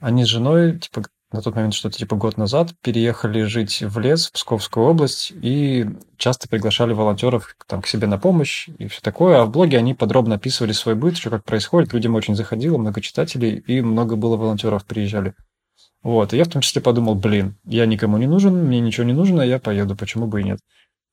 [0.00, 4.28] Они с женой, типа, на тот момент что-то типа год назад переехали жить в лес,
[4.28, 5.84] в Псковскую область, и
[6.16, 9.42] часто приглашали волонтеров там, к себе на помощь и все такое.
[9.42, 11.92] А в блоге они подробно описывали свой быт, что как происходит.
[11.92, 15.34] Людям очень заходило, много читателей, и много было волонтеров приезжали.
[16.02, 19.12] Вот, и я в том числе подумал, блин, я никому не нужен, мне ничего не
[19.12, 20.60] нужно, я поеду, почему бы и нет.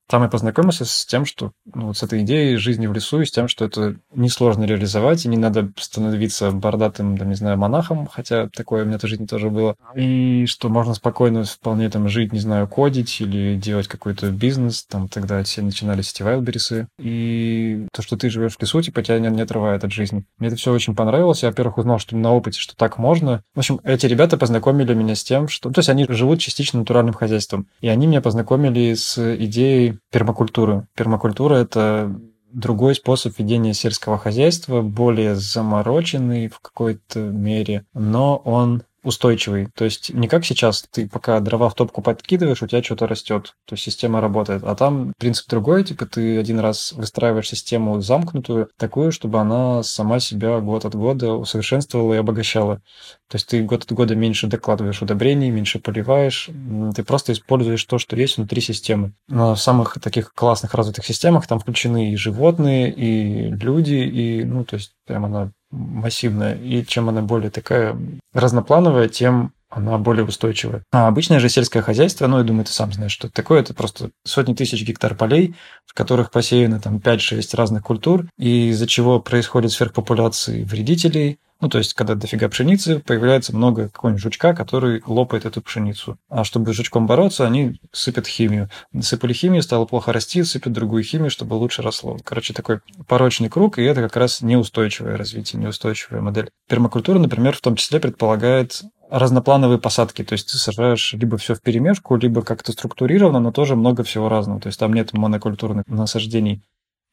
[0.08, 3.26] Там я познакомился с тем, что ну, вот с этой идеей жизни в лесу и
[3.26, 8.06] с тем, что это несложно реализовать, и не надо становиться бородатым, там, не знаю, монахом,
[8.08, 9.76] хотя такое у меня в жизни тоже было.
[9.96, 14.86] И что можно спокойно вполне там жить, не знаю, кодить или делать какой-то бизнес.
[14.86, 16.86] Там тогда все начинали сети Wildberries.
[17.00, 20.26] И то, что ты живешь в лесу, типа тебя не, не отрывает от жизни.
[20.38, 21.42] Мне это все очень понравилось.
[21.42, 23.42] Я, во-первых, узнал, что на опыте, что так можно.
[23.56, 25.72] В общем, эти ребята познакомили меня с тем, что...
[25.72, 27.68] То есть они живут частично натуральным хозяйством.
[27.82, 30.88] И они меня познакомили с идеей пермакультуры.
[30.96, 32.16] Пермакультура– это
[32.52, 39.70] другой способ ведения сельского хозяйства, более замороченный в какой-то мере, но он устойчивый.
[39.76, 43.54] То есть не как сейчас, ты пока дрова в топку подкидываешь, у тебя что-то растет.
[43.66, 44.64] То есть система работает.
[44.64, 50.20] А там принцип другой, типа ты один раз выстраиваешь систему замкнутую, такую, чтобы она сама
[50.20, 52.82] себя год от года усовершенствовала и обогащала.
[53.30, 56.50] То есть ты год от года меньше докладываешь удобрений, меньше поливаешь,
[56.96, 59.14] ты просто используешь то, что есть внутри системы.
[59.28, 64.66] Но в самых таких классных развитых системах там включены и животные, и люди, и, ну,
[64.66, 66.56] то есть прям она массивная.
[66.56, 67.98] И чем она более такая
[68.34, 70.84] разноплановая, тем она более устойчивая.
[70.92, 73.60] А обычное же сельское хозяйство, ну, я думаю, ты сам знаешь, что это такое.
[73.60, 78.88] Это просто сотни тысяч гектар полей, в которых посеяны там 5-6 разных культур, и из-за
[78.88, 85.02] чего происходит сверхпопуляции вредителей, ну, то есть, когда дофига пшеницы, появляется много какого-нибудь жучка, который
[85.06, 86.18] лопает эту пшеницу.
[86.30, 88.70] А чтобы с жучком бороться, они сыпят химию.
[89.00, 92.18] Сыпали химию, стало плохо расти, сыпят другую химию, чтобы лучше росло.
[92.24, 96.50] Короче, такой порочный круг, и это как раз неустойчивое развитие, неустойчивая модель.
[96.68, 101.62] Пермакультура, например, в том числе предполагает разноплановые посадки, то есть ты сажаешь либо все в
[101.62, 106.64] перемешку, либо как-то структурировано, но тоже много всего разного, то есть там нет монокультурных насаждений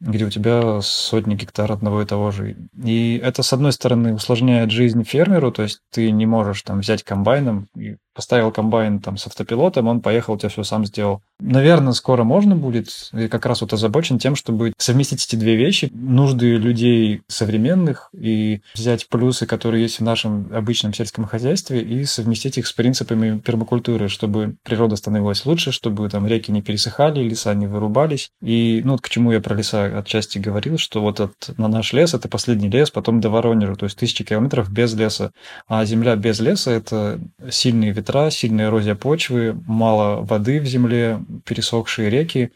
[0.03, 2.57] где у тебя сотни гектар одного и того же.
[2.83, 7.05] И это, с одной стороны, усложняет жизнь фермеру, то есть ты не можешь там взять
[7.05, 11.23] комбайном и поставил комбайн там с автопилотом, он поехал, у тебя все сам сделал.
[11.41, 13.11] Наверное, скоро можно будет.
[13.13, 18.61] Я как раз вот озабочен тем, чтобы совместить эти две вещи, нужды людей современных и
[18.75, 24.09] взять плюсы, которые есть в нашем обычном сельском хозяйстве, и совместить их с принципами пермакультуры,
[24.09, 28.31] чтобы природа становилась лучше, чтобы там реки не пересыхали, леса не вырубались.
[28.41, 31.93] И ну вот к чему я про леса отчасти говорил, что вот от, на наш
[31.93, 35.33] лес это последний лес, потом до Воронежа, то есть тысячи километров без леса.
[35.67, 37.21] А земля без леса– это
[37.51, 42.53] сильные ветра, сильная эрозия почвы, мало воды в земле, пересохшие реки.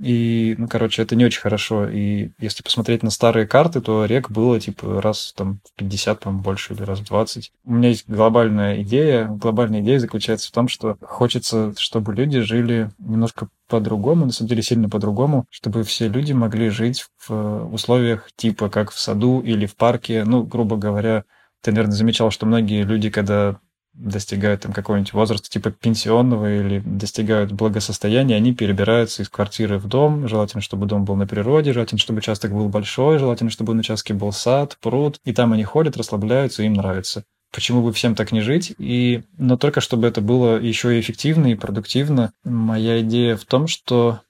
[0.00, 1.88] И, ну, короче, это не очень хорошо.
[1.88, 6.30] И если посмотреть на старые карты, то рек было, типа, раз там в 50, по
[6.30, 7.50] больше, или раз в 20.
[7.64, 9.26] У меня есть глобальная идея.
[9.26, 14.62] Глобальная идея заключается в том, что хочется, чтобы люди жили немножко по-другому, на самом деле
[14.62, 19.74] сильно по-другому, чтобы все люди могли жить в условиях типа как в саду или в
[19.74, 20.22] парке.
[20.24, 21.24] Ну, грубо говоря,
[21.60, 23.58] ты, наверное, замечал, что многие люди, когда
[23.98, 30.28] достигают там какого-нибудь возраста типа пенсионного или достигают благосостояния, они перебираются из квартиры в дом.
[30.28, 34.14] Желательно, чтобы дом был на природе, желательно, чтобы участок был большой, желательно, чтобы на участке
[34.14, 35.18] был сад, пруд.
[35.24, 37.24] И там они ходят, расслабляются, им нравится.
[37.52, 38.74] Почему бы всем так не жить?
[38.78, 42.32] И, но только чтобы это было еще и эффективно и продуктивно.
[42.44, 44.20] Моя идея в том, что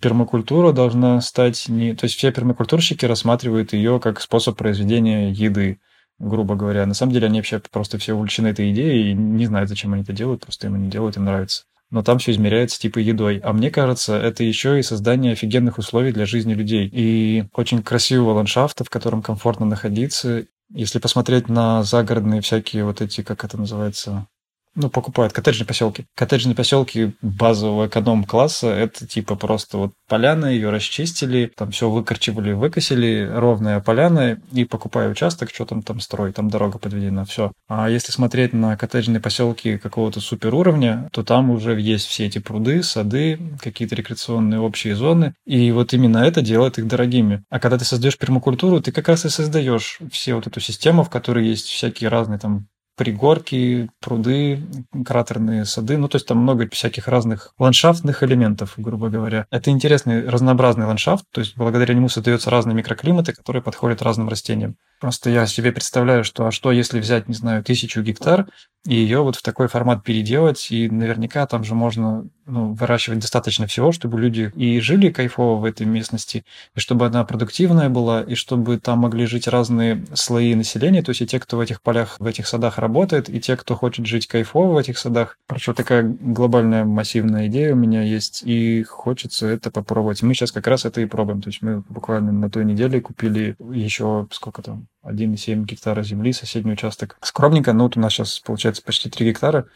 [0.00, 1.94] пермакультура должна стать не...
[1.94, 5.80] То есть все пермакультурщики рассматривают ее как способ произведения еды
[6.22, 6.86] грубо говоря.
[6.86, 10.02] На самом деле они вообще просто все увлечены этой идеей и не знают, зачем они
[10.02, 11.64] это делают, просто им они делают, им нравится.
[11.90, 13.38] Но там все измеряется типа едой.
[13.44, 16.88] А мне кажется, это еще и создание офигенных условий для жизни людей.
[16.90, 20.46] И очень красивого ландшафта, в котором комфортно находиться.
[20.72, 24.26] Если посмотреть на загородные всякие вот эти, как это называется,
[24.74, 26.06] ну, покупают коттеджные поселки.
[26.16, 33.30] Коттеджные поселки базового эконом-класса– это типа просто вот поляна, ее расчистили, там все выкорчевали, выкосили,
[33.32, 37.52] ровная поляна, и покупая участок, что там там строить, там дорога подведена, все.
[37.68, 42.38] А если смотреть на коттеджные поселки какого-то супер уровня, то там уже есть все эти
[42.38, 47.42] пруды, сады, какие-то рекреационные общие зоны, и вот именно это делает их дорогими.
[47.50, 51.10] А когда ты создаешь пермакультуру, ты как раз и создаешь все вот эту систему, в
[51.10, 52.66] которой есть всякие разные там
[53.02, 54.62] пригорки, пруды,
[55.04, 55.98] кратерные сады.
[55.98, 59.46] Ну, то есть там много всяких разных ландшафтных элементов, грубо говоря.
[59.50, 64.76] Это интересный разнообразный ландшафт, то есть благодаря нему создаются разные микроклиматы, которые подходят разным растениям.
[65.00, 68.46] Просто я себе представляю, что а что если взять, не знаю, тысячу гектар
[68.86, 73.66] и ее вот в такой формат переделать, и наверняка там же можно ну, выращивать достаточно
[73.66, 78.34] всего, чтобы люди и жили кайфово в этой местности, и чтобы она продуктивная была, и
[78.34, 82.16] чтобы там могли жить разные слои населения, то есть и те, кто в этих полях,
[82.18, 85.38] в этих садах работает, и те, кто хочет жить кайфово в этих садах.
[85.46, 90.22] Короче, такая глобальная массивная идея у меня есть, и хочется это попробовать.
[90.22, 91.42] Мы сейчас как раз это и пробуем.
[91.42, 96.72] То есть мы буквально на той неделе купили еще сколько там, 1,7 гектара земли, соседний
[96.72, 97.16] участок.
[97.22, 99.66] Скромненько, ну вот у нас сейчас получается почти 3 гектара,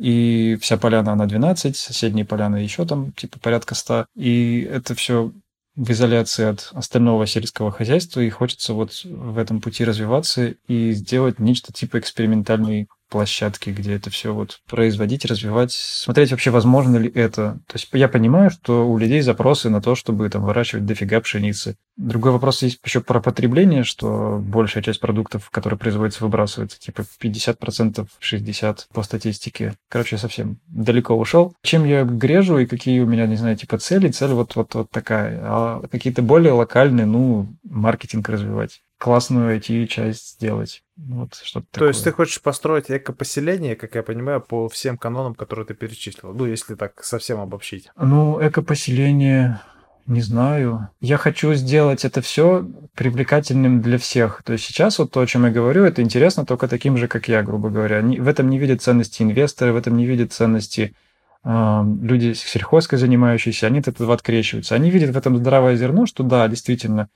[0.00, 4.06] и вся поляна, она 12, соседние поляны еще там типа порядка 100.
[4.16, 5.30] И это все
[5.76, 11.38] в изоляции от остального сельского хозяйства, и хочется вот в этом пути развиваться и сделать
[11.38, 17.60] нечто типа экспериментальной площадки, где это все вот производить, развивать, смотреть вообще возможно ли это.
[17.66, 21.76] То есть я понимаю, что у людей запросы на то, чтобы там выращивать дофига пшеницы.
[21.96, 28.06] Другой вопрос есть еще про потребление, что большая часть продуктов, которые производятся, выбрасывается, типа 50%,
[28.20, 29.74] 60% по статистике.
[29.88, 31.54] Короче, я совсем далеко ушел.
[31.62, 34.08] Чем я грежу и какие у меня, не знаю, типа цели?
[34.08, 35.40] Цель вот, вот, вот такая.
[35.42, 40.84] А какие-то более локальные, ну, маркетинг развивать классную IT-часть сделать.
[40.96, 41.88] Вот что-то То такое.
[41.88, 46.34] есть ты хочешь построить эко-поселение, как я понимаю, по всем канонам, которые ты перечислил?
[46.34, 47.88] Ну, если так совсем обобщить.
[47.96, 49.62] Ну, эко-поселение,
[50.06, 50.90] не знаю.
[51.00, 54.42] Я хочу сделать это все привлекательным для всех.
[54.44, 57.26] То есть сейчас вот то, о чем я говорю, это интересно только таким же, как
[57.26, 58.02] я, грубо говоря.
[58.02, 60.94] В этом не видят ценности инвесторы, в этом не видят ценности
[61.42, 64.74] люди сельхозкой занимающиеся, они от этого открещиваются.
[64.74, 67.08] Они видят в этом здравое зерно, что да, действительно,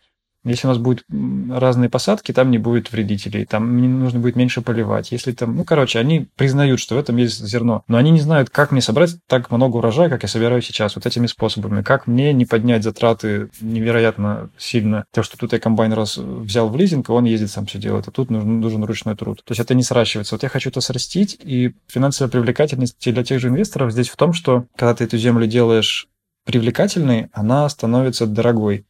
[0.45, 1.05] если у нас будут
[1.51, 5.13] разные посадки, там не будет вредителей, там не нужно будет меньше поливать.
[5.13, 8.51] Если там, ну, короче, они признают, что в этом есть зерно, но они не знают,
[8.51, 11.83] как мне собрать так много урожая, как я собираю сейчас, вот этими способами.
[11.83, 15.05] Как мне не поднять затраты невероятно сильно.
[15.13, 18.09] То, что тут я комбайн раз взял в лизинг, и он ездит сам все делает,
[18.09, 19.43] а тут нужен, нужен ручной труд.
[19.45, 20.35] То есть это не сращивается.
[20.35, 24.33] Вот я хочу это срастить, и финансовая привлекательность для тех же инвесторов здесь в том,
[24.33, 26.09] что когда ты эту землю делаешь
[26.45, 28.85] привлекательной, она становится дорогой.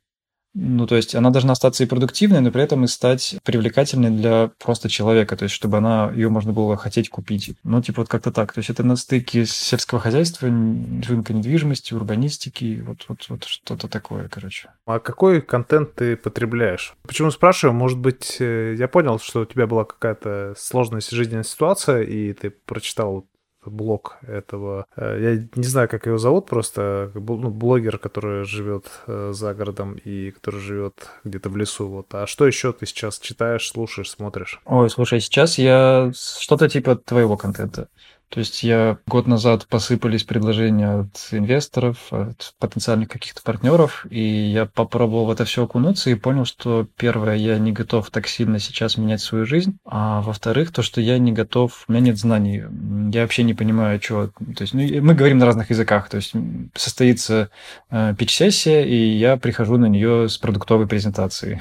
[0.55, 4.51] Ну, то есть она должна остаться и продуктивной, но при этом и стать привлекательной для
[4.59, 7.57] просто человека, то есть чтобы она ее можно было хотеть купить.
[7.64, 8.53] Ну, типа вот как-то так.
[8.53, 14.29] То есть это на стыке сельского хозяйства, рынка недвижимости, урбанистики, вот, вот, вот что-то такое,
[14.29, 14.71] короче.
[14.87, 16.95] А какой контент ты потребляешь?
[17.07, 17.75] Почему спрашиваю?
[17.75, 22.51] Может быть, э, я понял, что у тебя была какая-то сложная жизненная ситуация, и ты
[22.51, 23.27] прочитал
[23.66, 24.87] блог этого.
[24.96, 29.94] Э, я не знаю, как его зовут, просто ну, блогер, который живет э, за городом
[29.94, 31.88] и который живет где-то в лесу.
[31.88, 32.14] Вот.
[32.14, 34.61] А что еще ты сейчас читаешь, слушаешь, смотришь?
[34.64, 37.88] Ой, слушай, сейчас я что-то типа твоего контента.
[38.35, 44.66] То есть я год назад посыпались предложения от инвесторов, от потенциальных каких-то партнеров, и я
[44.66, 48.97] попробовал в это все окунуться и понял, что первое, я не готов так сильно сейчас
[48.97, 52.64] менять свою жизнь, а во-вторых, то, что я не готов, у меня нет знаний,
[53.12, 54.33] я вообще не понимаю, что...
[54.57, 56.33] То есть ну, мы говорим на разных языках, то есть
[56.75, 57.51] состоится
[57.90, 61.61] э, пич-сессия, и я прихожу на нее с продуктовой презентацией.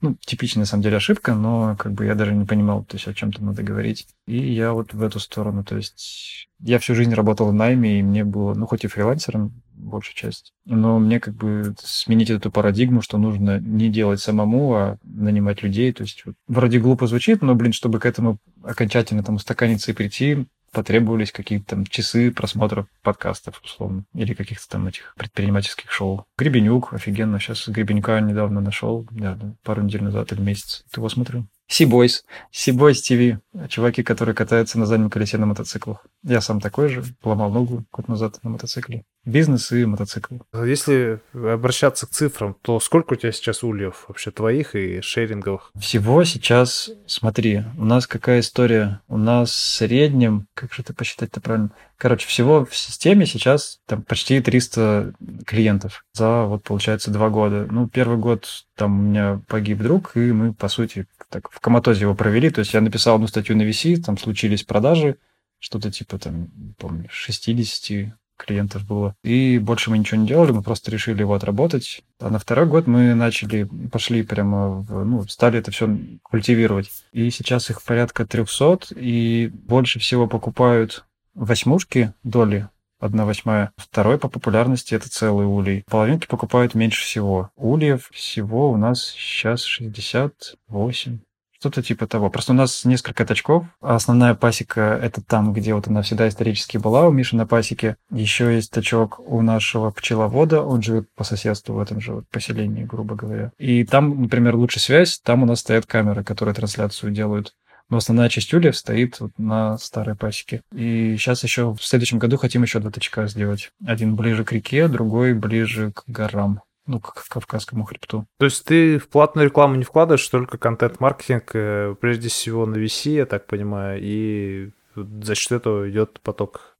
[0.00, 3.08] Ну, типичная, на самом деле, ошибка, но как бы я даже не понимал, то есть
[3.08, 4.06] о чем-то надо говорить.
[4.26, 8.02] И я вот в эту сторону, то есть я всю жизнь работал в найме, и
[8.02, 13.00] мне было, ну, хоть и фрилансером, большая часть, но мне как бы сменить эту парадигму,
[13.00, 15.92] что нужно не делать самому, а нанимать людей.
[15.92, 19.94] То есть вот, вроде глупо звучит, но, блин, чтобы к этому окончательно там устаканиться и
[19.94, 26.26] прийти, потребовались какие-то там часы просмотров подкастов, условно, или каких-то там этих предпринимательских шоу.
[26.36, 30.84] Гребенюк, офигенно, сейчас Гребенюка недавно нашел, да, пару недель назад или месяц.
[30.90, 31.46] Ты его смотрел?
[31.68, 32.24] Сибойс.
[32.50, 33.40] Сибойс ТВ.
[33.68, 36.04] Чуваки, которые катаются на заднем колесе на мотоциклах.
[36.22, 37.04] Я сам такой же.
[37.20, 39.04] Поломал ногу год назад на мотоцикле.
[39.24, 40.36] Бизнес и мотоцикл.
[40.54, 45.70] Если обращаться к цифрам, то сколько у тебя сейчас ульев вообще твоих и шеринговых?
[45.78, 49.02] Всего сейчас, смотри, у нас какая история?
[49.06, 51.70] У нас в среднем, как же это посчитать-то правильно?
[51.98, 57.66] Короче, всего в системе сейчас там почти 300 клиентов за, вот, получается, два года.
[57.68, 58.46] Ну, первый год
[58.76, 62.50] там у меня погиб друг, и мы, по сути, так в коматозе его провели.
[62.50, 65.16] То есть я написал одну статью на VC, там случились продажи,
[65.58, 66.48] что-то типа там,
[66.78, 69.16] помню, 60 клиентов было.
[69.24, 72.02] И больше мы ничего не делали, мы просто решили его отработать.
[72.20, 76.90] А на второй год мы начали, пошли прямо, в, ну, стали это все культивировать.
[77.12, 81.04] И сейчас их порядка 300, и больше всего покупают
[81.38, 82.68] восьмушки доли,
[83.00, 83.72] одна восьмая.
[83.76, 85.84] Второй по популярности это целый улей.
[85.88, 87.50] Половинки покупают меньше всего.
[87.56, 91.20] Ульев всего у нас сейчас 68.
[91.60, 92.30] Что-то типа того.
[92.30, 93.66] Просто у нас несколько точков.
[93.80, 97.96] Основная пасека— это там, где вот она всегда исторически была, у Миши на пасеке.
[98.12, 102.84] Еще есть точок у нашего пчеловода, он живет по соседству в этом же вот поселении,
[102.84, 103.50] грубо говоря.
[103.58, 107.54] И там, например, лучше связь, там у нас стоят камеры, которые трансляцию делают.
[107.90, 110.62] Но основная часть ульев стоит на старой пасеке.
[110.72, 113.70] И сейчас еще в следующем году хотим еще два точка сделать.
[113.86, 118.26] Один ближе к реке, другой ближе к горам ну, к Кавказскому хребту.
[118.38, 123.10] То есть ты в платную рекламу не вкладываешь, только контент-маркетинг, э, прежде всего на VC,
[123.10, 126.77] я так понимаю, и за счет этого идет поток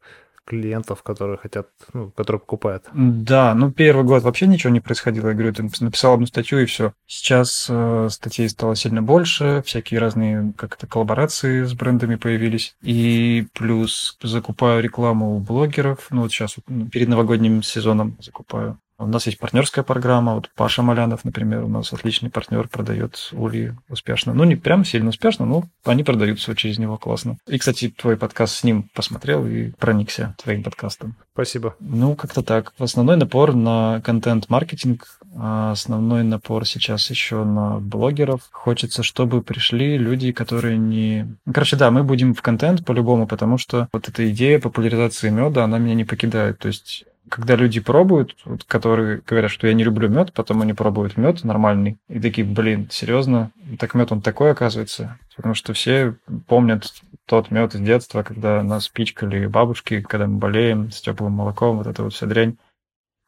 [0.48, 2.84] клиентов, которые хотят, ну, которые покупают.
[2.94, 5.28] Да, ну первый год вообще ничего не происходило.
[5.28, 6.94] Я говорю, ты написал одну статью и все.
[7.06, 12.74] Сейчас э, статей стало сильно больше, всякие разные как-то коллаборации с брендами появились.
[12.82, 16.06] И плюс закупаю рекламу у блогеров.
[16.10, 18.78] Ну вот сейчас вот, перед новогодним сезоном закупаю.
[19.00, 20.34] У нас есть партнерская программа.
[20.34, 24.34] Вот Паша Малянов, например, у нас отличный партнер, продает ульи успешно.
[24.34, 27.38] Ну, не прям сильно успешно, но они продаются через него классно.
[27.46, 31.14] И, кстати, твой подкаст с ним посмотрел и проникся твоим подкастом.
[31.32, 31.76] Спасибо.
[31.78, 32.72] Ну, как-то так.
[32.78, 38.40] Основной напор на контент-маркетинг, а основной напор сейчас еще на блогеров.
[38.50, 41.36] Хочется, чтобы пришли люди, которые не...
[41.52, 45.78] Короче, да, мы будем в контент по-любому, потому что вот эта идея популяризации меда, она
[45.78, 46.58] меня не покидает.
[46.58, 50.72] То есть когда люди пробуют, вот, которые говорят, что я не люблю мед, потом они
[50.72, 56.14] пробуют мед нормальный, и такие, блин, серьезно, так мед он такой оказывается, потому что все
[56.46, 56.92] помнят
[57.26, 61.86] тот мед из детства, когда нас пичкали бабушки, когда мы болеем с теплым молоком, вот
[61.86, 62.56] эта вот вся дрянь.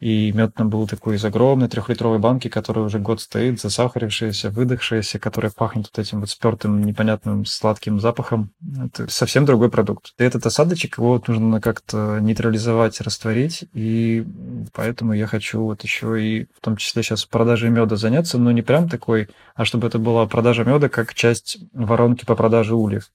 [0.01, 5.19] И мед там был такой из огромной трехлитровой банки, которая уже год стоит, засахарившаяся, выдохшаяся,
[5.19, 8.51] которая пахнет вот этим вот спертым, непонятным сладким запахом.
[8.83, 10.15] Это совсем другой продукт.
[10.19, 14.25] И этот осадочек, его нужно как-то нейтрализовать, растворить, и
[14.73, 18.63] поэтому я хочу вот еще и в том числе сейчас продажей меда заняться, но не
[18.63, 23.11] прям такой, а чтобы это была продажа меда как часть воронки по продаже ульев.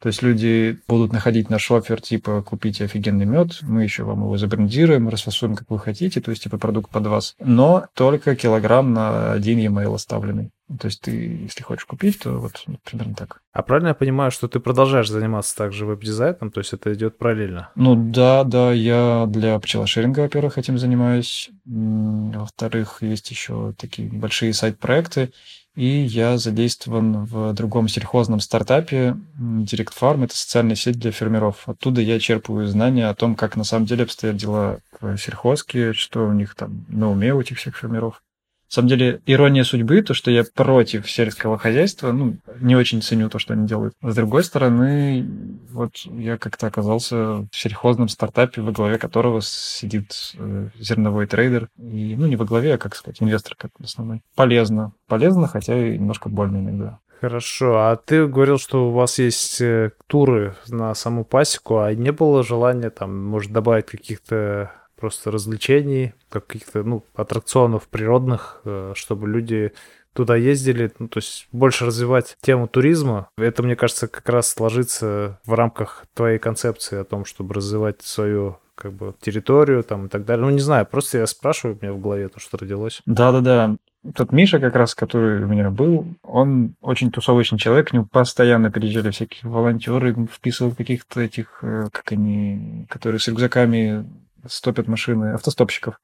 [0.00, 4.36] То есть люди будут находить наш офер, типа, купите офигенный мед, мы еще вам его
[4.36, 7.34] забрендируем, расфасуем, как вы хотите, то есть, типа, продукт под вас.
[7.40, 10.50] Но только килограмм на один e-mail оставленный.
[10.80, 11.10] То есть ты,
[11.44, 13.40] если хочешь купить, то вот примерно так.
[13.52, 17.70] А правильно я понимаю, что ты продолжаешь заниматься также веб-дизайном, то есть это идет параллельно?
[17.74, 21.50] Ну да, да, я для пчелошеринга, во-первых, этим занимаюсь.
[21.64, 25.32] Во-вторых, есть еще такие большие сайт-проекты
[25.78, 30.24] и я задействован в другом сельхозном стартапе Direct Farm.
[30.24, 31.68] Это социальная сеть для фермеров.
[31.68, 36.26] Оттуда я черпаю знания о том, как на самом деле обстоят дела в сельхозке, что
[36.26, 38.20] у них там на уме у этих всех фермеров.
[38.68, 43.38] Самом деле, ирония судьбы, то, что я против сельского хозяйства, ну, не очень ценю то,
[43.38, 43.94] что они делают.
[44.02, 45.26] С другой стороны,
[45.70, 51.68] вот я как-то оказался в сельхозном стартапе, во главе которого сидит э, зерновой трейдер.
[51.78, 54.22] И, ну, не во главе, а, как сказать, инвестор как основной.
[54.34, 54.92] Полезно.
[55.06, 56.98] Полезно, хотя и немножко больно иногда.
[57.20, 62.12] Хорошо, а ты говорил, что у вас есть э, туры на саму пасеку, а не
[62.12, 69.72] было желания там, может, добавить каких-то просто развлечений, каких-то, ну, аттракционов природных, э, чтобы люди
[70.12, 73.28] туда ездили, ну, то есть больше развивать тему туризма.
[73.36, 78.58] Это, мне кажется, как раз сложится в рамках твоей концепции о том, чтобы развивать свою
[78.74, 80.46] как бы территорию там и так далее.
[80.46, 83.02] Ну, не знаю, просто я спрашиваю, у меня в голове то, что родилось.
[83.06, 83.76] Да-да-да.
[84.14, 88.70] Тот Миша как раз, который у меня был, он очень тусовочный человек, к нему постоянно
[88.70, 94.06] приезжали всякие волонтеры, вписывал каких-то этих, э, как они, которые с рюкзаками
[94.48, 96.00] стопят машины автостопщиков.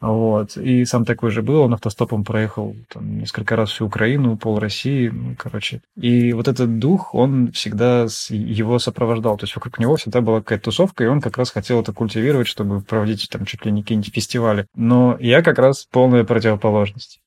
[0.00, 0.56] Вот.
[0.56, 5.08] И сам такой же был, он автостопом проехал там, несколько раз всю Украину, пол России,
[5.08, 5.82] ну, короче.
[5.96, 9.36] И вот этот дух, он всегда его сопровождал.
[9.36, 12.46] То есть вокруг него всегда была какая-то тусовка, и он как раз хотел это культивировать,
[12.46, 14.66] чтобы проводить там чуть ли не какие-нибудь фестивали.
[14.76, 17.20] Но я как раз полная противоположность.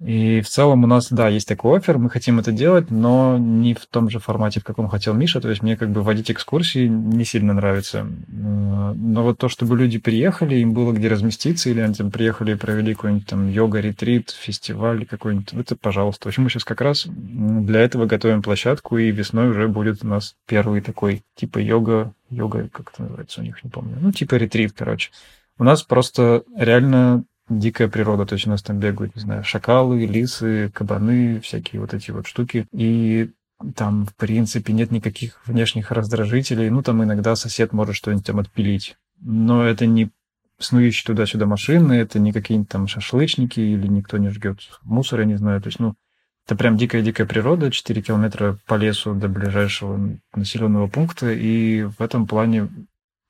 [0.00, 3.74] И в целом у нас, да, есть такой офер, мы хотим это делать, но не
[3.74, 5.40] в том же формате, в каком хотел Миша.
[5.40, 8.06] То есть мне как бы водить экскурсии не сильно нравится.
[8.28, 12.56] Но вот то, чтобы люди приехали, им было где разместиться, или они там приехали и
[12.56, 16.24] провели какой-нибудь там йога-ретрит, фестиваль какой-нибудь, это пожалуйста.
[16.24, 20.06] В общем, мы сейчас как раз для этого готовим площадку, и весной уже будет у
[20.06, 23.96] нас первый такой типа йога, йога, как это называется у них, не помню.
[24.00, 25.10] Ну, типа ретрит, короче.
[25.58, 30.06] У нас просто реально дикая природа, то есть у нас там бегают, не знаю, шакалы,
[30.06, 32.66] лисы, кабаны, всякие вот эти вот штуки.
[32.72, 33.30] И
[33.74, 36.70] там, в принципе, нет никаких внешних раздражителей.
[36.70, 38.96] Ну, там иногда сосед может что-нибудь там отпилить.
[39.20, 40.10] Но это не
[40.58, 45.36] снующие туда-сюда машины, это не какие-нибудь там шашлычники или никто не жгет мусор, я не
[45.36, 45.60] знаю.
[45.60, 45.94] То есть, ну,
[46.46, 52.26] это прям дикая-дикая природа, 4 километра по лесу до ближайшего населенного пункта, и в этом
[52.26, 52.68] плане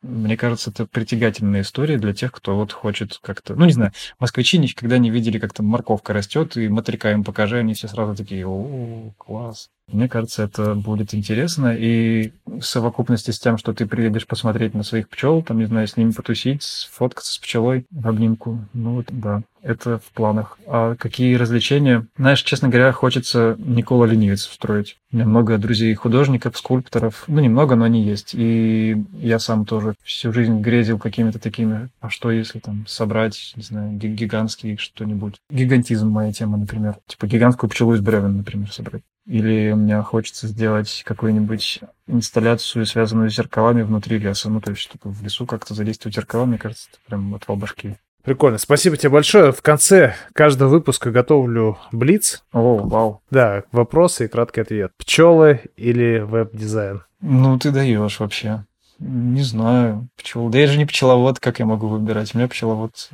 [0.02, 3.54] мне кажется, это притягательная история для тех, кто вот хочет как-то...
[3.54, 7.58] Ну, не знаю, москвичи никогда не видели, как там морковка растет, и мотылька им покажи,
[7.58, 9.70] они все сразу такие, о, класс.
[9.88, 11.74] Мне кажется, это будет интересно.
[11.76, 15.86] И в совокупности с тем, что ты приедешь посмотреть на своих пчел, там, не знаю,
[15.86, 18.60] с ними потусить, сфоткаться с пчелой в обнимку.
[18.72, 20.58] Ну вот, да, это в планах.
[20.66, 22.06] А какие развлечения?
[22.16, 24.96] Знаешь, честно говоря, хочется Никола Ленивец устроить.
[25.12, 27.24] У меня много друзей художников, скульпторов.
[27.26, 28.34] Ну, немного, но они есть.
[28.34, 33.62] И я сам тоже всю жизнь грезил какими-то такими, а что если там собрать, не
[33.62, 35.36] знаю, гигантский что-нибудь.
[35.50, 36.96] Гигантизм моя тема, например.
[37.06, 39.02] Типа гигантскую пчелу из бревен, например, собрать.
[39.28, 44.48] Или мне хочется сделать какую-нибудь инсталляцию, связанную с зеркалами внутри леса.
[44.48, 47.96] Ну, то есть, чтобы в лесу как-то задействовать зеркала, мне кажется, это прям отвал башки.
[48.24, 48.58] Прикольно.
[48.58, 49.52] Спасибо тебе большое.
[49.52, 52.42] В конце каждого выпуска готовлю блиц.
[52.52, 53.22] О, вау.
[53.30, 54.92] Да, вопросы и краткий ответ.
[54.96, 57.02] Пчелы или веб-дизайн?
[57.20, 58.64] Ну, ты даешь вообще.
[58.98, 60.48] Не знаю, пчел.
[60.48, 62.34] Да я же не пчеловод, как я могу выбирать?
[62.34, 63.10] У меня пчеловод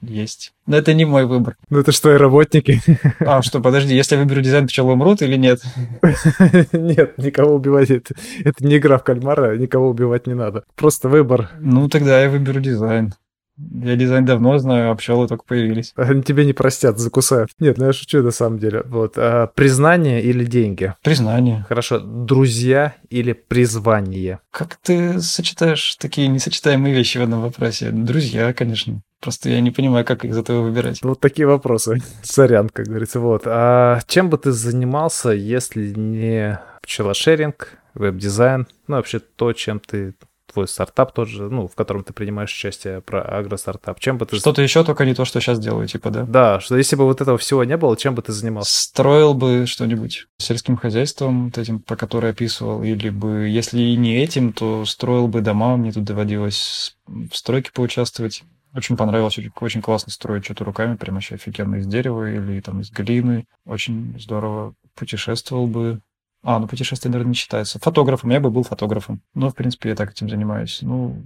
[0.00, 0.54] есть.
[0.66, 1.56] Но это не мой выбор.
[1.68, 2.80] Ну это что, и работники?
[3.20, 5.60] А, что, подожди, если я выберу дизайн, пчелы умрут или нет?
[6.72, 7.90] Нет, никого убивать.
[7.90, 8.14] Это,
[8.44, 10.64] это не игра в кальмара, никого убивать не надо.
[10.74, 11.50] Просто выбор.
[11.60, 13.12] Ну тогда я выберу дизайн.
[13.58, 15.92] Я дизайн давно знаю, а пчелы только появились.
[15.96, 17.50] Они тебе не простят, закусают.
[17.58, 18.82] Нет, ну я шучу на самом деле.
[18.84, 19.14] Вот.
[19.16, 20.94] А, признание или деньги?
[21.02, 21.64] Признание.
[21.68, 21.98] Хорошо.
[21.98, 24.40] Друзья или призвание?
[24.50, 27.90] Как ты сочетаешь такие несочетаемые вещи в одном вопросе?
[27.90, 29.00] Друзья, конечно.
[29.20, 31.02] Просто я не понимаю, как из этого выбирать.
[31.02, 31.98] Вот такие вопросы.
[32.22, 33.20] Сорян, как говорится.
[33.20, 33.42] Вот.
[33.46, 40.14] А чем бы ты занимался, если не пчелошеринг, веб-дизайн, ну, вообще то, чем ты
[40.56, 44.36] твой стартап тот же, ну, в котором ты принимаешь участие, про агростартап, чем бы ты...
[44.36, 46.22] Что-то еще, только не то, что сейчас делаю, типа, да?
[46.22, 48.72] Да, что если бы вот этого всего не было, чем бы ты занимался?
[48.72, 54.16] Строил бы что-нибудь сельским хозяйством, вот этим, про которое описывал, или бы, если и не
[54.16, 58.42] этим, то строил бы дома, мне тут доводилось в стройке поучаствовать.
[58.74, 62.80] Очень понравилось, очень, очень классно строить что-то руками, прям вообще офигенно из дерева или там
[62.80, 63.44] из глины.
[63.66, 66.00] Очень здорово путешествовал бы,
[66.42, 67.78] а, ну путешествие, наверное, не считается.
[67.80, 69.20] Фотографом, я бы был фотографом.
[69.34, 70.78] Но, в принципе, я так этим занимаюсь.
[70.82, 71.22] Ну,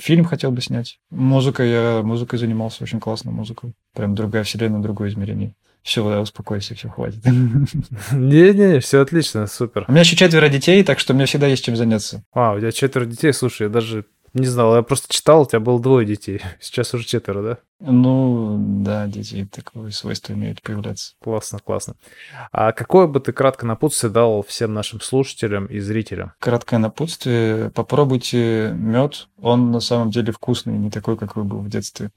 [0.00, 0.98] фильм хотел бы снять.
[1.10, 3.74] Музыка, я музыкой занимался, очень классно музыкой.
[3.94, 5.54] Прям другая вселенная, другое измерение.
[5.82, 7.24] Все, да, успокойся, все, хватит.
[8.12, 9.84] Не-не, все отлично, супер.
[9.86, 12.24] У меня еще четверо детей, так что у меня всегда есть чем заняться.
[12.32, 14.04] А, у тебя четверо детей, слушай, я даже
[14.36, 16.40] не знал, я просто читал, у тебя было двое детей.
[16.60, 17.58] Сейчас уже четверо, да?
[17.80, 21.14] Ну, да, дети такое свойство имеют появляться.
[21.22, 21.94] Классно, классно.
[22.50, 26.32] А какое бы ты краткое напутствие дал всем нашим слушателям и зрителям?
[26.38, 27.70] Краткое напутствие.
[27.70, 29.28] Попробуйте мед.
[29.40, 32.10] Он на самом деле вкусный, не такой, какой был в детстве.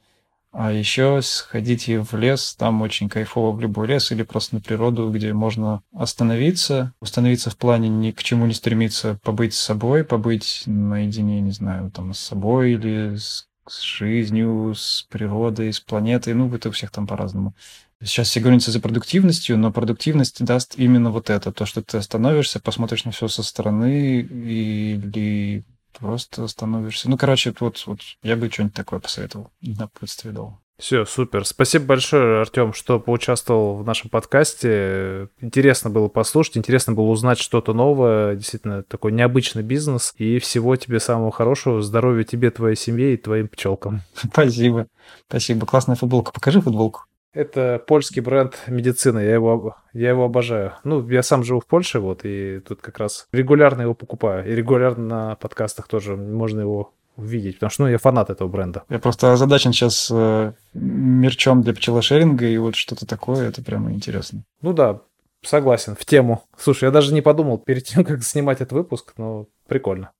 [0.52, 5.12] А еще сходите в лес, там очень кайфово в любой лес или просто на природу,
[5.12, 10.64] где можно остановиться, установиться в плане ни к чему не стремиться, побыть с собой, побыть
[10.66, 16.54] наедине, не знаю, там с собой или с, с жизнью, с природой, с планетой, ну,
[16.54, 17.54] это у всех там по-разному.
[18.02, 22.60] Сейчас все гонятся за продуктивностью, но продуктивность даст именно вот это, то, что ты остановишься,
[22.60, 25.64] посмотришь на все со стороны или
[26.00, 27.10] просто становишься...
[27.10, 30.60] Ну, короче, вот, вот я бы что-нибудь такое посоветовал, напутствие дал.
[30.80, 31.46] Все, супер.
[31.46, 35.28] Спасибо большое, Артем, что поучаствовал в нашем подкасте.
[35.42, 38.36] Интересно было послушать, интересно было узнать что-то новое.
[38.36, 40.14] Действительно, такой необычный бизнес.
[40.18, 41.82] И всего тебе самого хорошего.
[41.82, 44.04] Здоровья тебе, твоей семье и твоим пчелкам.
[44.14, 44.88] Спасибо.
[45.28, 45.66] Спасибо.
[45.66, 46.32] Классная футболка.
[46.32, 47.04] Покажи футболку.
[47.34, 50.74] Это польский бренд медицины, я его, я его обожаю.
[50.84, 54.50] Ну, я сам живу в Польше, вот, и тут как раз регулярно его покупаю.
[54.50, 58.84] И регулярно на подкастах тоже можно его увидеть, потому что, ну, я фанат этого бренда.
[58.90, 64.44] Я просто озадачен сейчас э, мерчом для пчелошеринга, и вот что-то такое, это прямо интересно.
[64.62, 65.02] Ну да,
[65.44, 66.44] согласен, в тему.
[66.58, 70.12] Слушай, я даже не подумал перед тем, как снимать этот выпуск, но прикольно.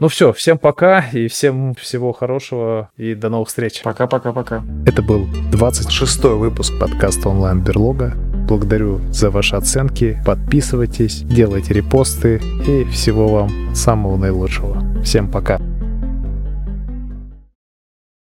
[0.00, 3.82] Ну все, всем пока и всем всего хорошего и до новых встреч.
[3.82, 4.62] Пока-пока-пока.
[4.86, 8.14] Это был 26-й выпуск подкаста онлайн Берлога.
[8.48, 10.20] Благодарю за ваши оценки.
[10.24, 14.82] Подписывайтесь, делайте репосты и всего вам самого наилучшего.
[15.04, 15.60] Всем пока.